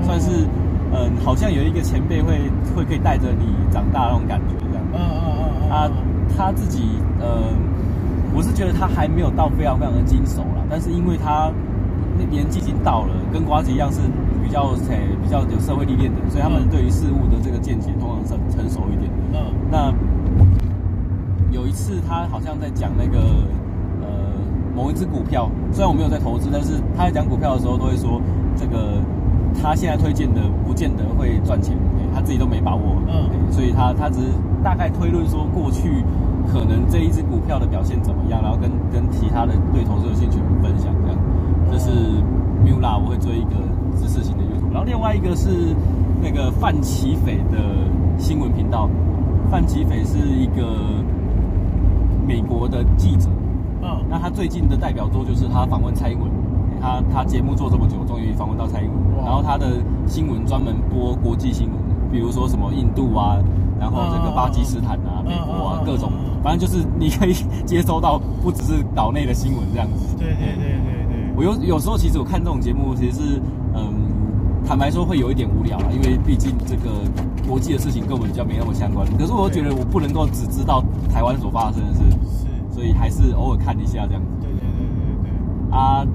[0.04, 0.46] 算是，
[0.92, 2.38] 嗯，好像有一个前辈会
[2.74, 4.84] 会可以带着你长大那种感觉这样。
[4.92, 5.68] 嗯嗯嗯嗯。
[5.68, 5.90] 他
[6.36, 6.82] 他自己，
[7.20, 7.52] 呃，
[8.34, 11.50] 我是觉得他还没有到非常非常的精熟啦，但是因为他
[12.18, 14.00] 那年纪已经到了，跟瓜子一样是
[14.44, 19.10] 比较诶比较有社会历练的，所以他们对于事物的这个见解通常是成熟一点。
[19.32, 19.38] 嗯。
[19.70, 19.92] 那
[21.50, 23.18] 有一次他好像在讲那个
[24.02, 24.08] 呃
[24.74, 28.20] 某一只股票，虽然我没有在投资，但是他在讲股票的时候都会说
[28.56, 29.02] 这个。
[29.62, 31.76] 他现在推荐的不见得会赚钱，
[32.14, 34.28] 他自己都没把握，嗯，所以他他只是
[34.62, 36.04] 大概推论说过去
[36.52, 41.18] 可能这一只股票的表现怎么样，然后跟跟其他的对投资有兴趣的人分享这样。
[41.70, 41.90] 这是
[42.64, 43.56] Miula，我会追一个
[43.96, 45.48] 知识型的 YouTube，然后另外一个是
[46.22, 47.58] 那个范奇斐的
[48.18, 48.88] 新闻频道，
[49.50, 50.78] 范奇斐是一个
[52.26, 53.28] 美国的记者，
[53.82, 56.30] 嗯，那他最近的代表作就是他访问蔡英文。
[56.86, 59.24] 他他节目做这么久，终于访问到蔡英文。
[59.24, 59.66] 然后他的
[60.06, 61.76] 新闻专门播国际新闻，
[62.12, 63.38] 比如说什么印度啊，
[63.80, 66.12] 然后这个巴基斯坦啊、美国啊各种，
[66.44, 70.16] 反正就是你可以接收到不只是岛内的新闻这样子。
[70.16, 71.34] 对对对对对。
[71.36, 73.42] 我有有时候其实我看这种节目，其实是
[73.74, 73.92] 嗯，
[74.64, 77.02] 坦白说会有一点无聊啊，因为毕竟这个
[77.48, 79.04] 国际的事情跟我们比较没那么相关。
[79.18, 84.28] 可是我又觉得我不能够只知道台湾所发生的事，是，所以还是偶尔看一下这样子。
[84.40, 85.76] 对对对对对。
[85.76, 86.06] 啊。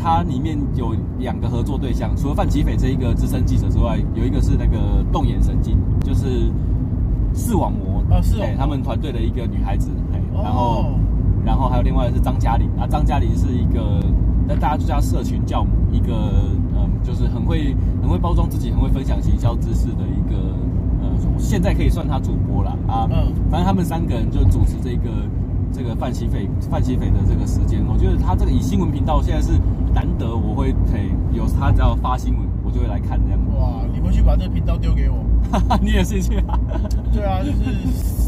[0.00, 6.50] 它里面有两个合作对象，除了范奇斐这一个资深记者之外，有一个是那个动眼神经，就是
[7.34, 9.90] 视网膜，啊，是哦，他们团队的一个女孩子，
[10.42, 10.86] 然后
[11.44, 14.00] 然后还有另外的是张嘉玲啊，张嘉玲是一个，
[14.46, 16.14] 那大家就叫她社群教母，一个
[16.74, 20.36] 嗯，就是很会很会包装自己，很会分享行销知识的一个，
[21.02, 21.08] 呃，
[21.38, 23.08] 现在可以算他主播了啊。
[23.10, 25.10] 嗯，反正他们三个人就主持这个
[25.72, 29.52] 这个范琪斐范琪斐的这个时间，我觉得他这个以新闻频道现在是
[29.94, 33.38] 难得我会嘿有他只要发新闻，我就会来看这样。
[33.58, 35.16] 哇，你回去把这个频道丢给我，
[35.80, 36.58] 你也兴趣啊？
[37.12, 38.18] 对啊，就是。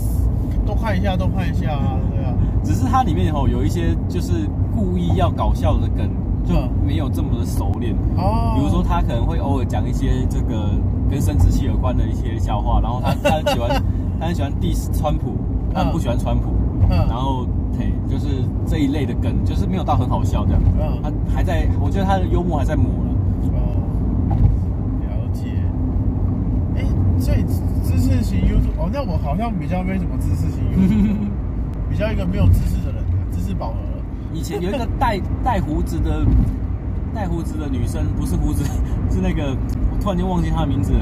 [0.67, 2.33] 多看一下，多看一下啊，对啊。
[2.63, 4.47] 只是它里面吼有一些就是
[4.77, 6.09] 故意要搞笑的梗，
[6.45, 6.55] 就
[6.87, 8.55] 没有这么的熟练哦。
[8.57, 10.71] 比如说他可能会偶尔讲一些这个
[11.11, 13.83] 跟生殖器有关的一些笑话，然后他他很喜欢
[14.21, 15.35] 他很喜欢 diss 川普，
[15.75, 16.51] 他很不喜欢川普，
[16.89, 17.47] 嗯然后
[17.79, 20.63] 嘿就是这一类的梗，就是没有到很好笑这样。
[21.03, 23.11] 他还在，我觉得他的幽默还在磨了。
[23.53, 24.37] 哦，
[25.03, 25.49] 了解。
[26.77, 26.85] 哎，
[27.19, 27.45] 所以。
[27.83, 31.17] 知识型 YouTube 哦，那我好像比较没什么知识型 YouTube，
[31.91, 33.03] 比较一个没有知识的人，
[33.33, 34.05] 知识饱和了。
[34.33, 36.25] 以前有一个带带胡子的
[37.13, 38.63] 带胡子的女生，不是胡子，
[39.11, 39.57] 是那个
[39.91, 41.01] 我突然间忘记她的名字了。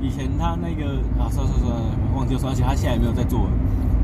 [0.00, 1.70] 以前她那个啊，算算算，
[2.16, 3.50] 忘记了，而且她现在也没有在做了。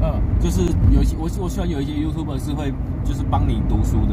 [0.04, 2.72] 嗯，就是有一些我我喜欢有一些 YouTuber 是会
[3.04, 4.12] 就是帮你读书的，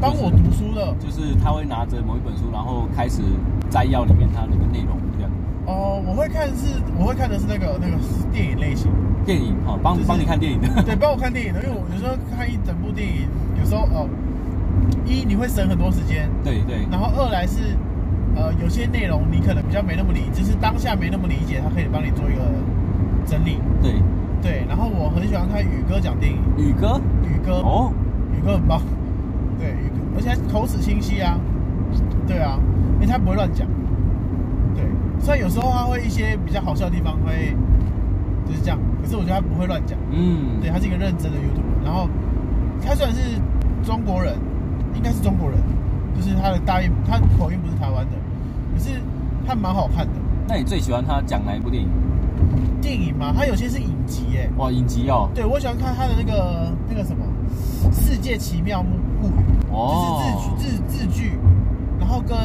[0.00, 3.22] 帮我读书的，就是他会拿着某一本书，然后开始
[3.70, 5.30] 摘要里面它那个内容这样。
[5.66, 7.96] 哦，我会看是，我会看的是那个那个
[8.32, 8.90] 电影类型。
[9.24, 10.66] 电影哦，帮帮、就是、你看电影的。
[10.82, 13.28] 对，帮我看电影的，因为我有时候看一整部电影，
[13.60, 14.08] 有时候哦，
[15.04, 16.28] 一你会省很多时间。
[16.42, 16.88] 对对。
[16.90, 17.76] 然后二来是，
[18.34, 22.40] 呃，有些内容你可能比较没那么理，就是当下没那么理解，他可以帮你做一个
[23.26, 23.58] 整理。
[23.82, 24.00] 对
[24.42, 24.64] 对。
[24.68, 26.38] 然后我很喜欢看宇哥讲电影。
[26.56, 27.00] 宇哥？
[27.22, 27.54] 宇哥。
[27.60, 27.92] 哦。
[28.36, 28.80] 宇哥很棒。
[29.58, 31.38] 对，宇哥，而且口齿清晰啊。
[32.26, 32.58] 对啊，
[32.94, 33.66] 因为他不会乱讲。
[34.74, 34.84] 对
[35.18, 37.56] 虽然有时候他会一些比较好笑的地方会
[38.46, 39.98] 就是这样，可是我觉得他不会乱讲。
[40.10, 41.84] 嗯，对，他是一个认真的 YouTuber。
[41.84, 42.08] 然后
[42.84, 43.40] 他虽然是
[43.82, 44.34] 中国人，
[44.94, 45.58] 应该是中国人，
[46.14, 48.12] 就是他的大音，他口音不是台湾的，
[48.74, 48.90] 可是
[49.46, 50.12] 他蛮好看的。
[50.46, 51.88] 那你最喜欢他讲哪一部电影？
[52.80, 53.32] 电影吗？
[53.36, 54.50] 它有些是影集耶。
[54.56, 55.28] 哇，影集哦。
[55.34, 57.24] 对，我喜欢看他的那个那个什么
[57.94, 59.30] 《世界奇妙物语》，
[59.72, 60.22] 哦，
[60.58, 61.38] 就是日日日剧，
[61.98, 62.36] 然后跟。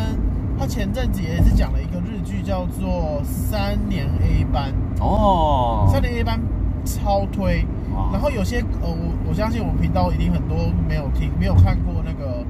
[0.56, 4.72] 他前阵子也是讲了一个日剧，叫做《三年 A 班》
[5.04, 6.40] 哦，《三年 A 班》
[6.86, 7.66] 超推。
[8.12, 12.42] 然后有些呃，我我相信我们频道一定很多没有听、没有看过那个《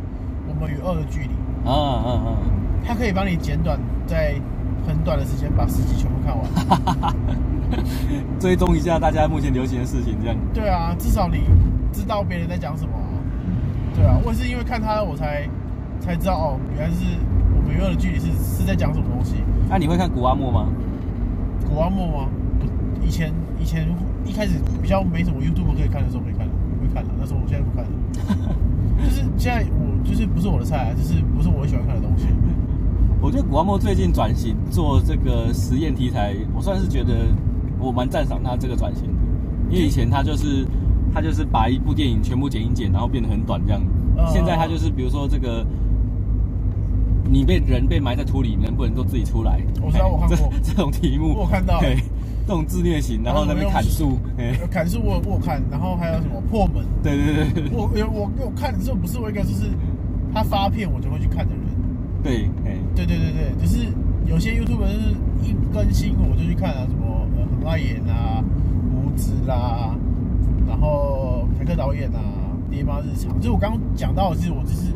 [0.50, 1.28] 我们与恶的距离》。
[1.66, 2.38] 嗯嗯嗯。
[2.86, 4.36] 它可以帮你简短，在
[4.88, 7.16] 很短的时间把十集全部看完。
[8.40, 10.38] 追踪一下大家目前流行的事情，这样。
[10.54, 11.42] 对啊，至少你
[11.92, 12.92] 知道别人在讲什么。
[13.96, 15.48] 对啊，我也是因为看他，我才
[16.00, 17.06] 才知道哦，原来是。
[17.56, 19.36] 我们约的距离是是在讲什么东西？
[19.70, 20.68] 那、啊、你会看古阿莫吗？
[21.66, 22.28] 古阿莫吗？
[23.02, 23.88] 以前以前
[24.26, 27.10] 一开始比较没什么 YouTube 可以看的时候，没看了，会看了。
[27.18, 27.92] 但是我现在不看了，
[29.02, 32.28] 就是现在我就是不是我的菜、啊，就是不是我喜欢看的东西。
[33.24, 37.28] 我觉得古阿莫最近转型做这个实验题材，我算是觉得
[37.80, 39.14] 我蛮赞赏他这个转型的，
[39.70, 40.68] 因为以前他就是
[41.14, 43.82] 他就是把一部电影全部剪一剪，然后变得很短这样。
[44.18, 45.66] 呃、现在他就是比如说这个。
[47.26, 49.60] 你被人被埋在土里，能不能够自己出来？
[49.82, 51.96] 我知道，我看过这， 这种题目，我看到，对，
[52.46, 54.20] 这种自虐型，然后那边砍树，
[54.70, 56.86] 砍树我我看，然后还有什么破门？
[57.02, 59.72] 对对对，我我我看这不是我一个，就是
[60.32, 61.64] 他发片我就会去看的人。
[62.24, 63.88] 对，哎，对对对对，就是
[64.26, 68.44] 有些 YouTuber 是一更新我就去看啊，什么呃很爱演啊，
[68.92, 69.96] 胡子啦，
[70.68, 72.20] 然后凯克导演啊，
[72.72, 74.94] 爹妈日常，就是我刚刚讲到的是我就是。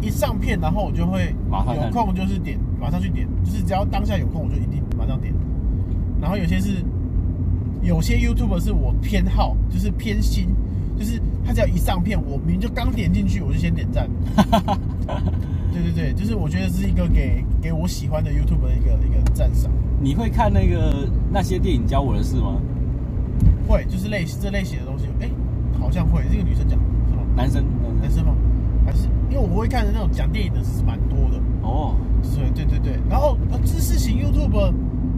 [0.00, 5.34] 一上片，然后我就会有空就是点，马上去点，就是只要当下有空，我就一定马上点。
[6.20, 6.84] 然后有些是
[7.82, 10.50] 有些 YouTuber 是我偏好，就是偏心，
[10.96, 14.08] 就是他只要一上片，我明明就刚点进去，我就先点赞。
[15.72, 19.70] 对对对，就是我觉得是一个给给我喜欢的 YouTuber 的一个一个赞赏。
[20.00, 22.56] 你会看那个那些电影教我的事吗？
[23.66, 25.06] 会，就是类这类型的东西。
[25.20, 25.28] 哎，
[25.80, 27.22] 好像会，这个女生讲是吗？
[27.36, 27.64] 男生，
[28.00, 28.34] 男生吗？
[28.86, 31.94] 还是因为我会看的那种讲电影的是蛮多的哦，
[32.34, 34.72] 对对对对，然后知识型 YouTube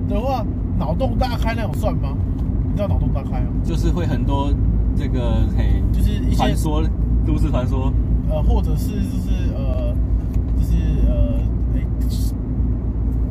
[0.08, 0.44] 的话，
[0.78, 2.16] 脑洞大开那种算吗？
[2.64, 3.46] 你知道脑洞大开吗？
[3.64, 4.52] 就是会很多
[4.96, 6.82] 这个嘿，就是一些传说、
[7.24, 7.92] 都市传说，
[8.28, 9.94] 呃，或者是就是呃，
[11.76, 11.84] 哎，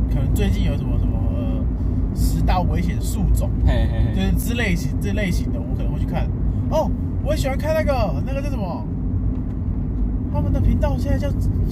[0.09, 6.27] 可能最近有什么什么呃十大危险树种，嘿嘿嘿，就是之类型这类型的，我可能会去看。
[6.69, 6.89] 哦，
[7.23, 8.85] 我也喜欢看那个那个叫什么？
[10.31, 11.27] 他们的频道现在叫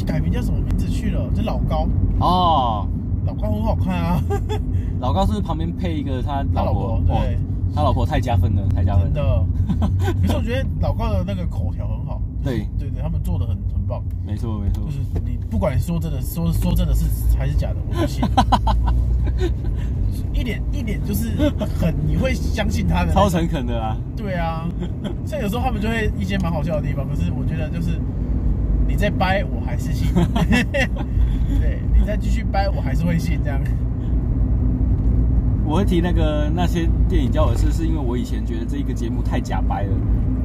[0.06, 1.30] 改名叫什么名字去了？
[1.34, 1.88] 就老高
[2.20, 2.88] 哦，
[3.26, 4.22] 老高很好看啊。
[5.00, 6.84] 老高是旁边配一个他老婆？
[6.88, 7.38] 老婆对，
[7.76, 9.14] 他老婆太加分了，太加分了。
[9.14, 9.46] 真的。
[10.22, 12.20] 可是我觉得老高的那个口条很好。
[12.44, 13.77] 对对对，他们做的很很
[14.48, 14.84] 错没错。
[14.86, 17.06] 就是你不管说真的说说真的是
[17.38, 18.24] 还是假的，我不信。
[20.34, 21.32] 一点一点就是
[21.80, 23.12] 很你会相信他的。
[23.12, 23.98] 超诚恳的啊。
[24.16, 24.70] 对啊。
[25.26, 28.00] 像有时候他们就会一些蛮好笑的地方，可是我觉得就是
[28.88, 30.08] 你在掰，我还是信。
[31.60, 33.60] 对，你再继续掰，我还是会信这样。
[35.66, 39.94] 我会提那个那些电影教我的事，是因为我以前觉得这一个节目太假掰了，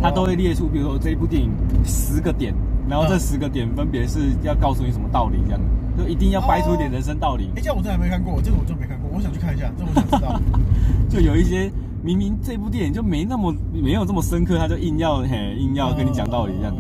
[0.01, 1.51] 他都会列出，比如说这一部电影
[1.85, 2.53] 十个点，
[2.93, 5.61] 然后这十个点分别是要告诉你什么道理，这样
[5.97, 7.49] 就一定要掰出一点人生道理。
[7.57, 10.39] 哎，这样我真的还没看过，这个我就没看过，我想去看一下，这我想知道。
[11.09, 11.73] 就有一些
[12.05, 16.77] 明明这部电影就没那么没有这么深刻，他就硬要嘿硬要跟你讲道理这样。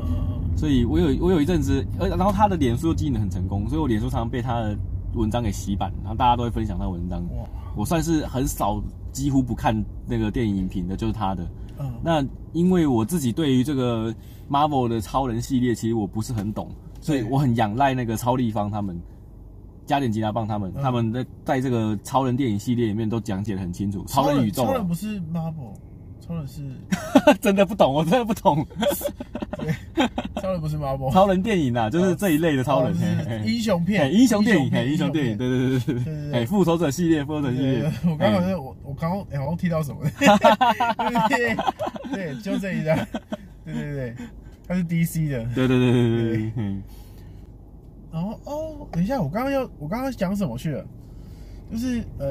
[0.54, 4.76] 所以我有我有一阵子，呃，然后他的脸书又经营得很成功，所以我脸书常常被他的
[5.14, 7.24] 文章给洗版，然后大家都会分享他的文章。
[7.74, 8.78] 我算是很少，
[9.12, 9.74] 几乎不看
[10.06, 11.42] 那个电影影评的，就是他的。
[11.82, 11.92] 嗯。
[12.02, 14.14] 那因为我自己对于这个
[14.48, 19.00] Marvel 的超人系列，其实我不是很懂，所以我很仰赖那个超立方他们，
[19.86, 24.04] 加点吉拿棒他们，他们在在这个超人电影系列里面都讲解的很清楚。
[24.06, 24.64] 超人宇宙。
[24.64, 25.74] 超人不是 Marvel。
[26.24, 26.62] 超人是，
[27.42, 28.64] 真的不懂，我真的不懂。
[29.58, 29.74] 对，
[30.40, 32.94] 超人不是 Marvel，超人电影啊，就是这一类的超人，
[33.44, 37.92] 英雄片，英雄电影，英雄电影，对对对对对，哎，复仇者系列，复仇者系列。
[38.04, 40.00] 我刚刚我我刚刚哎，好像提到什么？
[41.28, 41.56] 对
[42.12, 42.96] 对，就这一张，
[43.64, 44.14] 对对对，
[44.68, 46.82] 它是 DC 的，对对对对对对。
[48.12, 50.86] 然后哦，等一下，我刚刚要我刚刚讲什么去了？
[51.70, 52.26] 就是呃。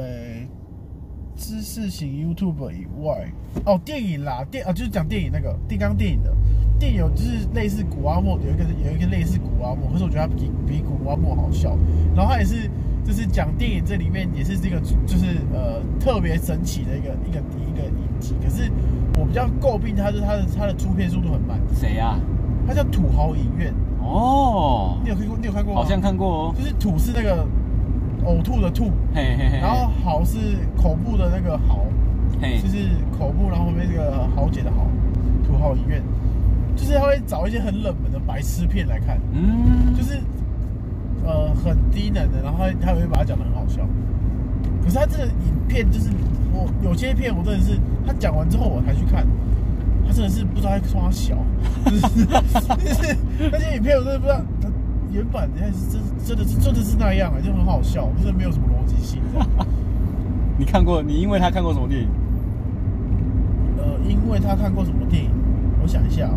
[1.35, 3.31] 知识型 YouTube 以外，
[3.65, 6.33] 哦，电影啦，电啊，就是讲电影那个电刚电影的
[6.79, 11.77] 电影，就是类似古阿莫，有一个有一个类似古阿莫，可是我觉得他比比古阿莫好笑。
[12.15, 12.69] 然后他也是
[13.05, 18.35] 就是讲电影这里面也是这个就是呃特别神奇的一个一个一个影集。
[18.43, 18.71] 可是
[19.19, 21.59] 我比较诟病他是他的他的出片速度很慢。
[21.73, 22.19] 谁呀？
[22.67, 23.73] 他叫土豪影院。
[23.99, 25.37] 哦，你有看过？
[25.39, 25.81] 你有看过吗？
[25.81, 26.55] 好像看过哦。
[26.57, 27.47] 就是土是那个。
[28.25, 30.37] 呕吐的吐，嘿嘿嘿，然后好是
[30.77, 31.85] 口部的那个好，
[32.41, 34.85] 嘿，就是口部，然后后面这个豪姐的豪，
[35.45, 36.01] 土豪医院，
[36.75, 40.19] 就是他会找一些很冷门的白痴片来看，嗯，就是
[41.25, 43.81] 呃很低能的，然后他他会把它讲得很好笑，
[44.83, 46.09] 可是他这个影片就是
[46.53, 49.25] 我有些片我真的是他讲完之后我才去看，
[50.07, 51.35] 他真的是不知道他小，
[51.85, 53.17] 就是就是
[53.51, 54.41] 那些影片我真的不知道。
[55.11, 59.21] 原版的是真真的是真的是那样啊，就很好笑，就是没有什么逻辑性。
[60.57, 61.03] 你看过？
[61.03, 62.07] 你因为他看过什么电影？
[63.77, 65.29] 呃，因为他看过什么电影？
[65.81, 66.29] 我想一下，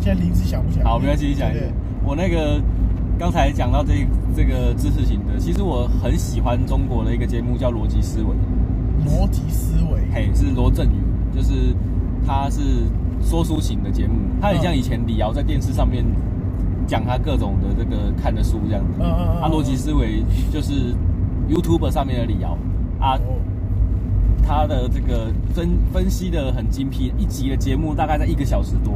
[0.00, 0.84] 现在临时想不起来。
[0.84, 1.60] 好，没关系，你讲一下。
[2.04, 2.60] 我那个
[3.18, 8.28] 刚才讲到这这个知识型的，其实我很喜欢中国的一个节目叫《逻辑思维》。
[9.06, 11.74] 逻辑思维，嘿，是罗振宇，就是
[12.26, 12.60] 他是。
[13.22, 16.04] 说书型的节目，他很像以前李敖在电视上面
[16.86, 18.98] 讲他各种的这个看的书这样子。
[19.00, 20.94] 嗯嗯，他逻辑思维就是
[21.48, 22.58] YouTube 上面的李敖
[23.00, 23.18] 啊，
[24.46, 28.94] 他的这个分分析的很精辟，一集的节目大概在一个小时多。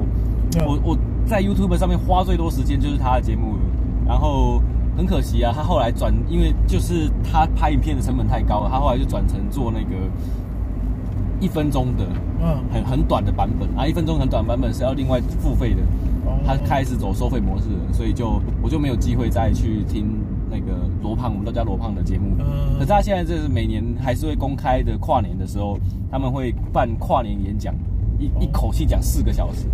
[0.67, 3.55] 我我在 YouTube 上面花最多时间就是他的节目，
[4.07, 4.61] 然后
[4.97, 10.11] 很可惜啊，他后来转，因为就是他拍影片的成本太高了，他后来就转成做那个。
[11.39, 12.07] 一分钟的，
[12.41, 15.81] 嗯，很很短的版本啊，一分钟很短版本是要另外付费的，
[16.45, 20.07] 他开始走收费模式，所以就我就没有机会再去听
[20.51, 22.37] 那个罗胖，我们都叫罗胖的节目。
[22.39, 25.79] 嗯，可是他现在这是每年还是会公开的，跨年的时候
[26.11, 27.75] 他们会办跨年演讲，
[28.19, 29.67] 一一口气讲四个小时，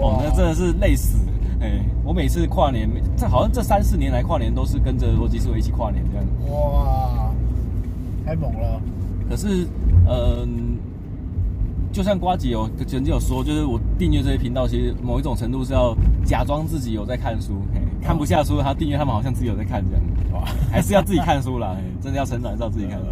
[0.00, 1.18] 哦，那真的是累死。
[1.60, 6.26] 哎，我每次跨年，这好像这三四年来跨年都是跟着逻辑思维一起跨年这样。
[6.50, 7.30] 哇，
[8.26, 8.80] 太猛了。
[9.28, 9.66] 可是，
[10.06, 10.61] 嗯。
[11.92, 20.02] 就像瓜姐有曾经有说，就是我订阅这些频道，其实某一种程度是要假装自己有在看书，嘿，看不下书，他订阅他们好像自己有在看这样，
[20.32, 23.04] 哇， 还是要自己看书啦，真的要成长，还是要自己看书。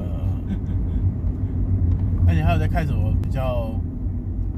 [2.26, 3.70] 那你还有在看什么比较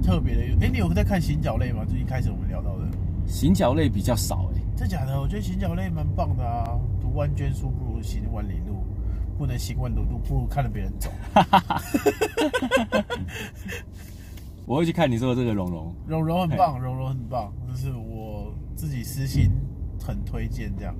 [0.02, 0.42] 特别的？
[0.60, 1.84] 哎，你有在看行脚类吗？
[1.84, 2.84] 就一开始我们聊到的
[3.26, 5.20] 行脚类比较少，哎，真假的？
[5.20, 8.84] 我觉得行脚类蛮棒的啊，读万卷书不如行万里路，
[9.36, 11.10] 不能行万里路不如看着别人走。
[14.64, 19.50] 我会去看你说的这个蓉蓉，蓉蓉很棒，蓉蓉很棒，就是我自己私心
[20.00, 20.94] 很推荐这样，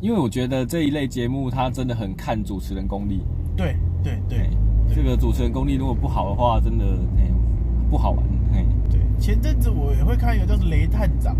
[0.00, 3.22] 因为我觉得这一类节目它真的很看主持人功力。
[3.56, 4.50] 对对对，
[4.94, 6.84] 这个主持人功力如果不好的话，真的
[7.90, 8.24] 不好玩。
[8.52, 11.36] 哎对，前阵子我也会看一个叫做雷探长，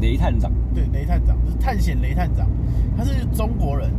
[0.00, 2.48] 雷探长，对，雷探长就是探险雷探长，
[2.96, 3.90] 他是中国人。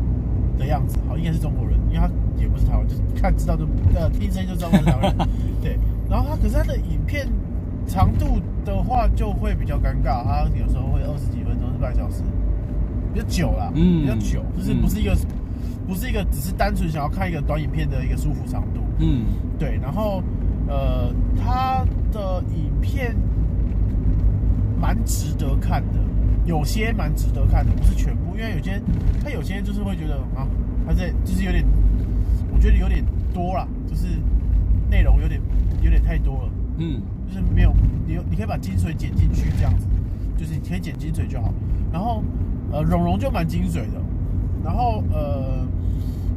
[0.58, 2.08] 的样子，好，应该是中国人，因为他
[2.39, 3.66] 也不是台湾，就是看知道就
[3.96, 5.28] 呃听声音就知道是台湾人。
[5.60, 5.80] 对，
[6.12, 7.26] 然后他可是他的影片
[7.88, 12.22] 长度的话就会比较尴尬，他有时候会二十几分钟、是半小时，
[13.14, 19.24] 比较久啦，嗯，比较久，就是不是一个、嗯、不是一个只是单纯想要看一个短影片的一个舒服长度，嗯，
[19.57, 20.22] 对，然后
[20.68, 23.16] 呃他的影片
[24.78, 25.99] 蛮值得看的。
[26.43, 28.82] 有些蛮值得看的，不是全部，因为有些
[29.24, 30.47] 他有些就是会觉得啊，
[30.88, 31.64] 他在就是有点，
[32.51, 34.07] 我觉得有点多了，就是
[34.92, 35.42] 内容有点
[35.82, 37.74] 有点太多了，嗯，就是没有
[38.06, 39.88] 你你可以把精髓剪进去这样子，
[40.38, 41.52] 就是你可以剪精髓就好。
[41.92, 42.22] 然后
[42.72, 44.02] 呃，蓉蓉就蛮精髓的，
[44.64, 45.66] 然后呃，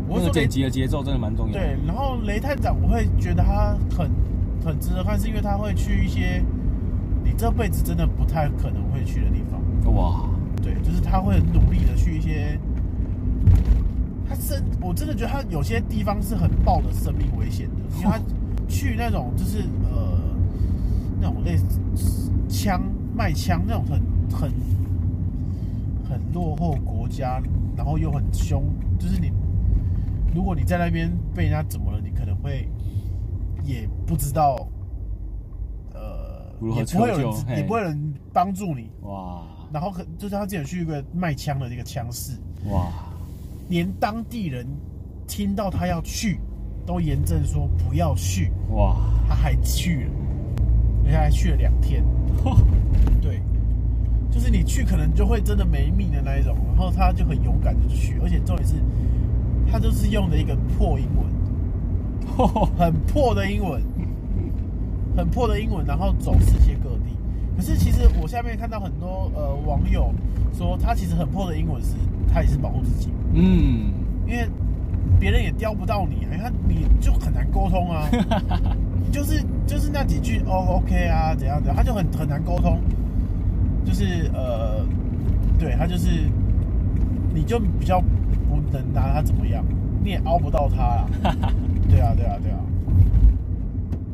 [0.09, 1.61] 我说剪辑的节奏真的蛮重要的。
[1.61, 4.11] 对，然后雷探长我会觉得他很
[4.65, 6.43] 很值得看，是因为他会去一些
[7.25, 9.61] 你这辈子真的不太可能会去的地方。
[9.95, 10.29] 哇，
[10.63, 12.59] 对，就是他会很努力的去一些，
[14.29, 18.19] 他真我真的觉得他有些地方是很爆的生命危险的，因为他
[18.69, 19.59] 去那种就是
[19.91, 20.19] 呃
[21.21, 22.83] 那种类似枪
[23.15, 24.01] 卖枪那种很
[24.31, 24.53] 很
[26.09, 27.41] 很落后国家，
[27.77, 28.65] 然后又很凶，
[28.99, 29.33] 就是你
[30.35, 32.69] 如果你在那边被人家怎么了，你可能会
[33.63, 34.69] 也不知道，
[35.93, 39.43] 呃，也不会有人，也不会有人帮助你，哇。
[39.73, 42.39] 然后可就是他之前去一个卖枪的这个枪市，
[42.71, 42.93] 哇，
[43.69, 44.65] 连当地人
[45.27, 46.39] 听到他要去，
[46.87, 48.97] 都严正说不要去，哇，
[49.29, 50.11] 他还去了，
[51.05, 52.05] 而且还去了两天，
[53.21, 53.41] 对，
[54.31, 58.75] 就是你去可能就会真的没命的那一种，然后他就很勇敢的去，而且重点是，
[59.71, 61.27] 他就是用的一个破英文，
[62.77, 63.83] 很破的英文，
[65.17, 67.17] 很破的英文，然后走世界各地。
[67.57, 70.13] 可是其实我下面看到很多呃网友
[70.53, 71.95] 说，他其实很破的英文是，
[72.33, 73.11] 他也是保护自己。
[73.33, 73.93] 嗯，
[74.27, 74.49] 因为
[75.21, 78.09] 别人也刁不到你，哎，他你就很难沟通啊。
[79.13, 82.81] 就是就是那几句哦 OK 啊怎样怎样，他就很很难沟通。
[83.85, 84.85] 就是呃，
[85.59, 86.09] 对他就是，
[87.35, 89.65] 你就比较不能拿他怎么样，
[90.03, 91.07] 你也凹不到他啊。
[91.89, 92.59] 对啊对啊对啊。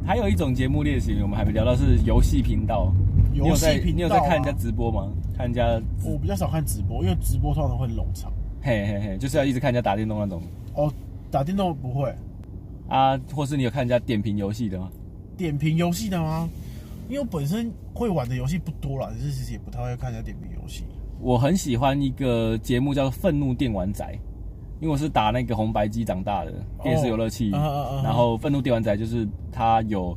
[0.05, 2.93] 还有一种节目类型，我们还没聊到是游戏频道。
[3.33, 5.09] 游戏频道，你有在看人家直播吗？
[5.37, 8.31] 看人家，我比较少看直播，因为直播通常会冗长。
[8.61, 10.43] 嘿嘿嘿，就是要一直看人家打电动那种。
[10.75, 10.93] 哦，
[11.31, 12.15] 打电动不会
[12.89, 13.19] 啊？
[13.35, 14.91] 或是你有看人家点评游戏的吗？
[15.37, 16.49] 点评游戏的吗？
[17.09, 20.85] 因为我本身会玩的游戏不多啦，其实也不太会看人家点评游戏。
[21.21, 24.05] 我很喜欢一个节目叫做《愤怒电玩仔》，
[24.81, 26.53] 因为我是打那个红白机长大的
[26.83, 30.17] 电视游乐器，哦、然后《愤怒电玩仔》就是它有。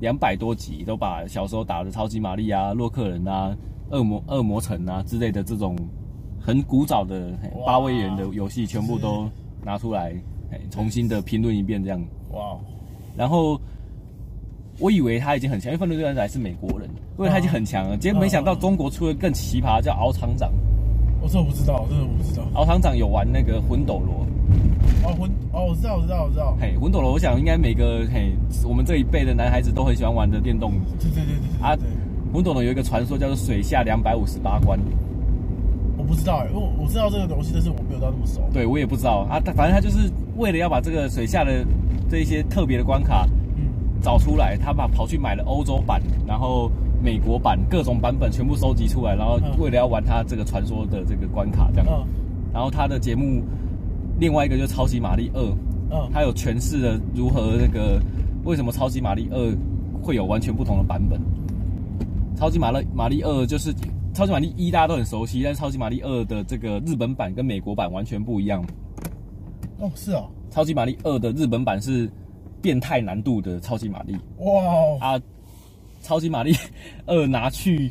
[0.00, 3.56] 两百多集都把小时候打的超级玛丽啊、洛克人啊、
[3.90, 5.78] 恶魔恶魔城啊之类的这种
[6.38, 7.32] 很古早的
[7.64, 9.30] 八位元的游戏全部都
[9.64, 10.14] 拿出来，
[10.70, 12.00] 重新的评论一遍这样。
[12.32, 12.56] 哇！
[13.16, 13.60] 然后
[14.78, 17.96] 我以为他已经很强，因为愤怒对战仔是美国人，因为他已经很强了。
[17.96, 20.52] 结果没想到中国出了更奇葩，叫敖厂长。
[21.22, 22.42] 我这我不知道，我真的不知道。
[22.54, 24.26] 敖厂长有玩那个魂斗罗。
[25.04, 26.56] 哦魂哦，我知道我知道我知道。
[26.60, 28.32] 嘿，魂斗罗，我想应该每个嘿
[28.68, 30.72] 我们这一辈的男孩子都很喜欢玩的电动。
[30.98, 31.66] 对对对对，对。
[31.66, 31.78] 啊，
[32.32, 34.78] 魂斗罗有一个传说叫做水下两百五十八关。
[36.04, 38.42] 我不知道哎，因为我知道这个东西，但是我没有到那么熟。
[38.52, 41.64] 对，我也不知道啊，他反正他就是为了要把这个水下的
[42.10, 43.26] 这一些特别的关卡，
[43.56, 43.64] 嗯，
[44.02, 46.70] 找出来，他把跑去买了欧洲版，然后
[47.02, 51.86] 美国版各种版本全部收集出来，然后为了要玩他这个传说的这个关卡这样。
[51.88, 52.06] 嗯。
[52.52, 53.42] 然后他的节目。
[54.20, 55.42] 另外一个就是超级玛丽二，
[55.90, 58.00] 嗯，它有诠释了如何那个
[58.44, 59.56] 为什么超级玛丽二
[60.00, 61.20] 会有完全不同的版本。
[62.36, 63.74] 超级玛丽玛丽二就是
[64.14, 68.64] 超级玛丽一大家都很熟悉，但是超级玛丽二的这个日本版跟美国版完全不一样。
[69.78, 72.08] 哦，是哦，超级玛丽二的日本版是
[72.62, 74.16] 变态难度的超级玛丽。
[74.38, 74.62] 哇
[75.00, 75.20] 啊，
[76.00, 76.56] 超级玛丽
[77.06, 77.90] 二拿去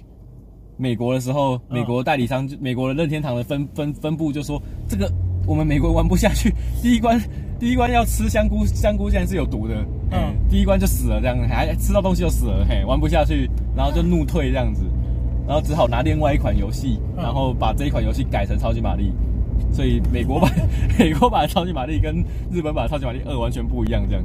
[0.78, 5.12] 美国的时候，美国代理商就美国的任天堂的分分分部就说这个。
[5.46, 7.22] 我们美国玩不下去， 第一关
[7.60, 9.76] 第一关要吃香菇，香菇竟然是有毒的，
[10.10, 14.86] 嗯，第一关就死了，这样还吃到东西就死了，嘿，玩不下去，然后就怒退这样子，
[15.48, 19.12] 然后只好拿另外一款游戏，然后把这一款游戏改成超级玛丽，
[19.72, 20.52] 所以美国版
[21.00, 24.24] 美国版的超级玛丽跟日本版的超级玛丽二完全不一样这样，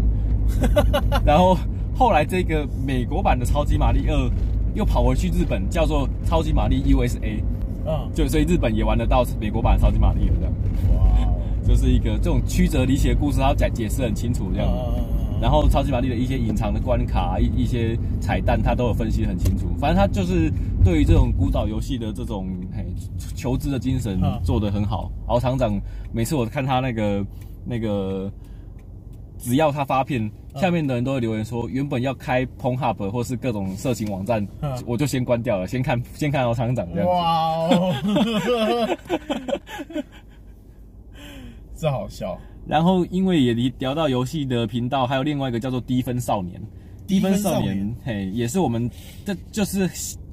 [1.24, 1.56] 然后
[1.96, 4.30] 后来这个美国版的超级玛丽二
[4.74, 7.42] 又跑回去日本，叫做超级玛丽 USA。
[7.90, 10.52] 嗯，就所以日本也玩得到美国版的超级玛丽了，这样。
[10.94, 11.28] 哇，
[11.66, 14.68] 就是一个这种曲折离奇的故事，它解解释很清楚这样。
[15.40, 19.68] 然后超级玛丽的一些隐藏的关卡、一一些彩蛋，它都有分析很清楚。
[19.80, 20.52] 反正它就是
[20.84, 22.86] 对于这种古早游戏的这种嘿
[23.34, 25.10] 求知的精神做得很好。
[25.26, 25.78] 敖厂长
[26.12, 27.24] 每次我看他那个
[27.64, 28.32] 那个，
[29.38, 34.46] 只要他发片，下面的人都会留言说，原本要开 Pornhub 或是各种色情网站，
[34.86, 37.12] 我就先关掉了，先看先看敖厂长这样子。
[37.12, 37.94] 哇哦，
[41.76, 42.38] 这好笑。
[42.66, 46.60] 然后因为也聊到游戏的频道，还有另外一个叫做低分少年。
[47.06, 48.90] 低分少年，嘿，也是我们，
[49.24, 49.88] 这就是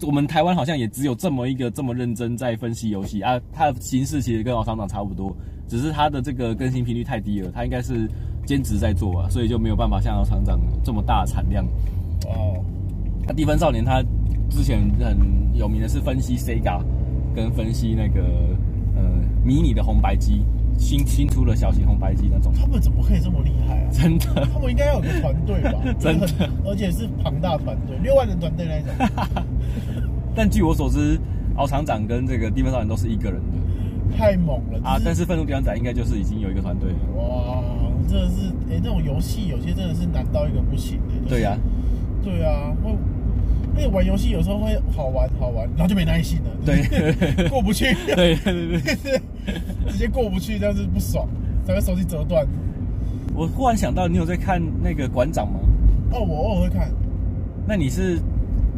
[0.06, 3.40] 我们台湾好像也只有这么一个这么认真在分析游戏啊。
[3.52, 5.36] 它的形式其实跟老厂长差不多，
[5.68, 8.10] 只是它的这个更新频率太低了，它应该是
[8.46, 11.66] 兼职在做啊，所以就没有办法像老厂长这么大的产量。
[12.26, 12.64] 哦，
[13.28, 14.04] 那低分少年他
[14.50, 15.18] 之前很
[15.54, 16.82] 有名的是分析 Sega，
[17.36, 18.22] 跟分析那个
[18.96, 19.04] 呃
[19.44, 20.44] 迷你的红白机。
[20.78, 23.90] 新新出的小型红白机那种，他们怎么可以这么厉害啊？
[23.92, 25.74] 真的，他们应该要有个团队吧？
[26.00, 26.28] 真的，
[26.66, 29.26] 而且是庞大团队，六万人团队那种。
[30.36, 31.20] 但据我所知，
[31.56, 35.00] 敖厂长跟这个地分少年都是一个人的，太猛了啊！
[35.04, 36.98] 但是愤怒地方仔应该就是已经有一个团队了。
[37.16, 37.64] 哇，
[38.08, 41.14] 真的是哎，这种游戏有些真的是难到一个不行的。
[41.24, 41.58] 就是、对呀、啊，
[42.24, 42.92] 对啊，会。
[43.78, 49.22] 因为玩游戏有时候会好玩好玩，然后就没耐心了，对， 过不去，对对对对，
[49.92, 51.28] 直接过不去，这样子不爽，
[51.66, 52.46] 整个手机折断。
[53.34, 55.60] 我忽然想到，你有在看那个馆长吗？
[56.12, 56.90] 哦，我偶尔会看。
[57.68, 58.20] 那你是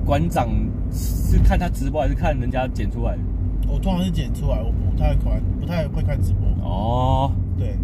[0.05, 0.49] 馆长
[0.91, 3.19] 是看他直播还是看人家剪出来的？
[3.67, 6.47] 我通常是剪出来，我不太看，不太会看直播。
[6.67, 7.75] 哦，对。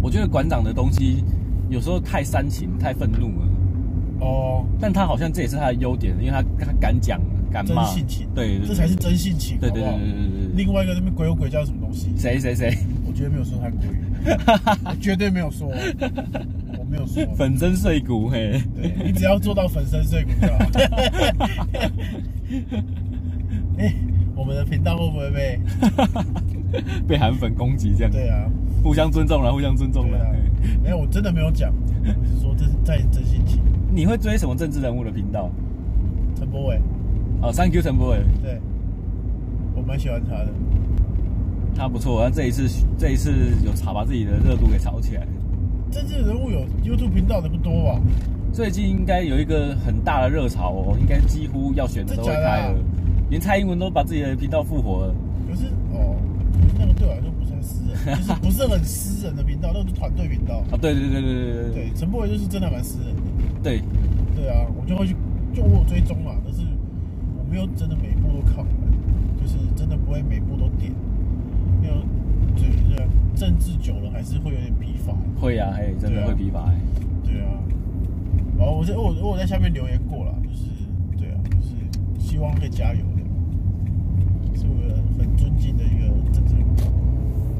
[0.00, 1.24] 我觉得馆长的东西
[1.68, 3.48] 有时候太煽情，太愤怒了。
[4.20, 7.20] 哦，但他好像这也是他的优点，因为他他敢讲
[7.52, 10.52] 敢骂，真性情，对，这才是真性情，对对对对对对。
[10.56, 12.12] 另外一个那边鬼有鬼叫什么东西？
[12.16, 12.76] 谁谁谁？
[13.06, 13.80] 我绝对没有说他鬼，
[14.84, 15.68] 我 绝对没有说，
[16.78, 17.24] 我没有说。
[17.36, 20.58] 粉身碎骨，嘿，对，你只要做到粉身碎骨就好。
[23.78, 23.92] 哎，
[24.36, 25.58] 我们的频道会不会被
[27.06, 28.10] 被韩粉攻击这样？
[28.12, 28.48] 对啊，
[28.82, 30.18] 互相尊重了，互相尊重了。
[30.82, 31.72] 没有，我真的没有讲，
[32.04, 33.60] 我是说这是在真性情。
[33.94, 35.48] 你会追什么政治人物的频道？
[36.36, 36.80] 陈柏伟。
[37.40, 38.24] 哦，Thank you，陈柏伟。
[38.42, 38.60] 对，
[39.76, 40.48] 我蛮喜欢他的。
[41.76, 42.68] 他不错，但这一次
[42.98, 43.30] 这一次
[43.64, 45.24] 有炒把自己的热度给炒起来。
[45.92, 48.00] 政治人物有 YouTube 频道的不多吧？
[48.52, 52.74] 最近应该有一个很大的热潮哦，应该几乎要选的都会开了，啊、
[53.30, 55.14] 连蔡英文都把自己的频道复活了。
[55.48, 56.16] 可是哦，
[56.80, 60.56] 那个对我来说不算私人， 就是不是很私人的频道，那是团队频道。
[60.72, 63.22] 啊，对对对对对对对，陈柏伟就是真的蛮私人的。
[63.64, 63.80] 对，
[64.36, 65.16] 对啊，我就会去，
[65.54, 66.60] 就我有追踪嘛，但是
[67.38, 68.68] 我没有真的每一步都看完，
[69.40, 70.92] 就是真的不会每步都点，
[71.82, 71.94] 因为
[73.34, 75.14] 政治久了还是会有点疲乏。
[75.40, 76.70] 会啊，嘿，真的会疲乏。
[77.24, 77.56] 对啊，
[78.58, 80.66] 然后我在我我在下面留言过了，就是
[81.16, 81.74] 对啊，就是
[82.18, 84.74] 希望可以加油的，是我
[85.18, 86.76] 很尊敬的一个政治人物。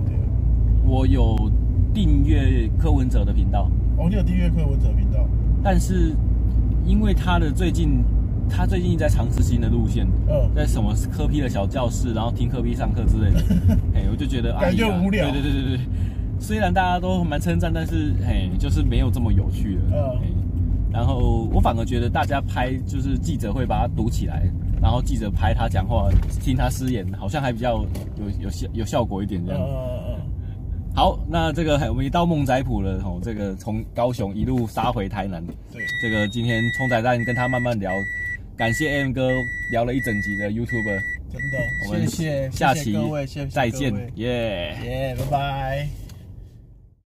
[0.07, 0.17] 对，
[0.87, 1.51] 我有
[1.95, 3.71] 订阅柯文哲的频道。
[3.97, 5.04] 我有订阅柯文哲频道。
[5.65, 6.15] 但是，
[6.85, 8.05] 因为他的最近，
[8.51, 13.41] 他最近在尝试新的路线，嗯，在什么科批的小教室，然后听科批上课之类的，
[13.97, 15.31] 哎，我就觉得感觉无聊。
[15.31, 15.81] 对对对对对，
[16.39, 19.83] 虽然大家都蛮称赞，但是嘿，就是没有这么有趣了。
[20.21, 20.21] 嗯，
[20.93, 24.43] 然后我反而觉得大家拍就是记者会把它读起来，
[24.83, 26.11] 然后记者拍他讲话，
[26.43, 27.79] 听他失言，好像还比较
[28.19, 29.63] 有有效有效果一点这样。
[29.63, 30.04] 嗯
[30.95, 35.45] 好，那这个我们一到孟仔埔了吼，这个从高雄一路杀回台南。
[35.73, 37.93] 对，这个今天冲仔蛋跟他慢慢聊，
[38.57, 39.29] 感谢 AM 哥
[39.73, 46.04] 聊了一整集的 YouTuber，真的，我们谢谢，下期谢谢各位，谢谢再见，耶耶，拜拜。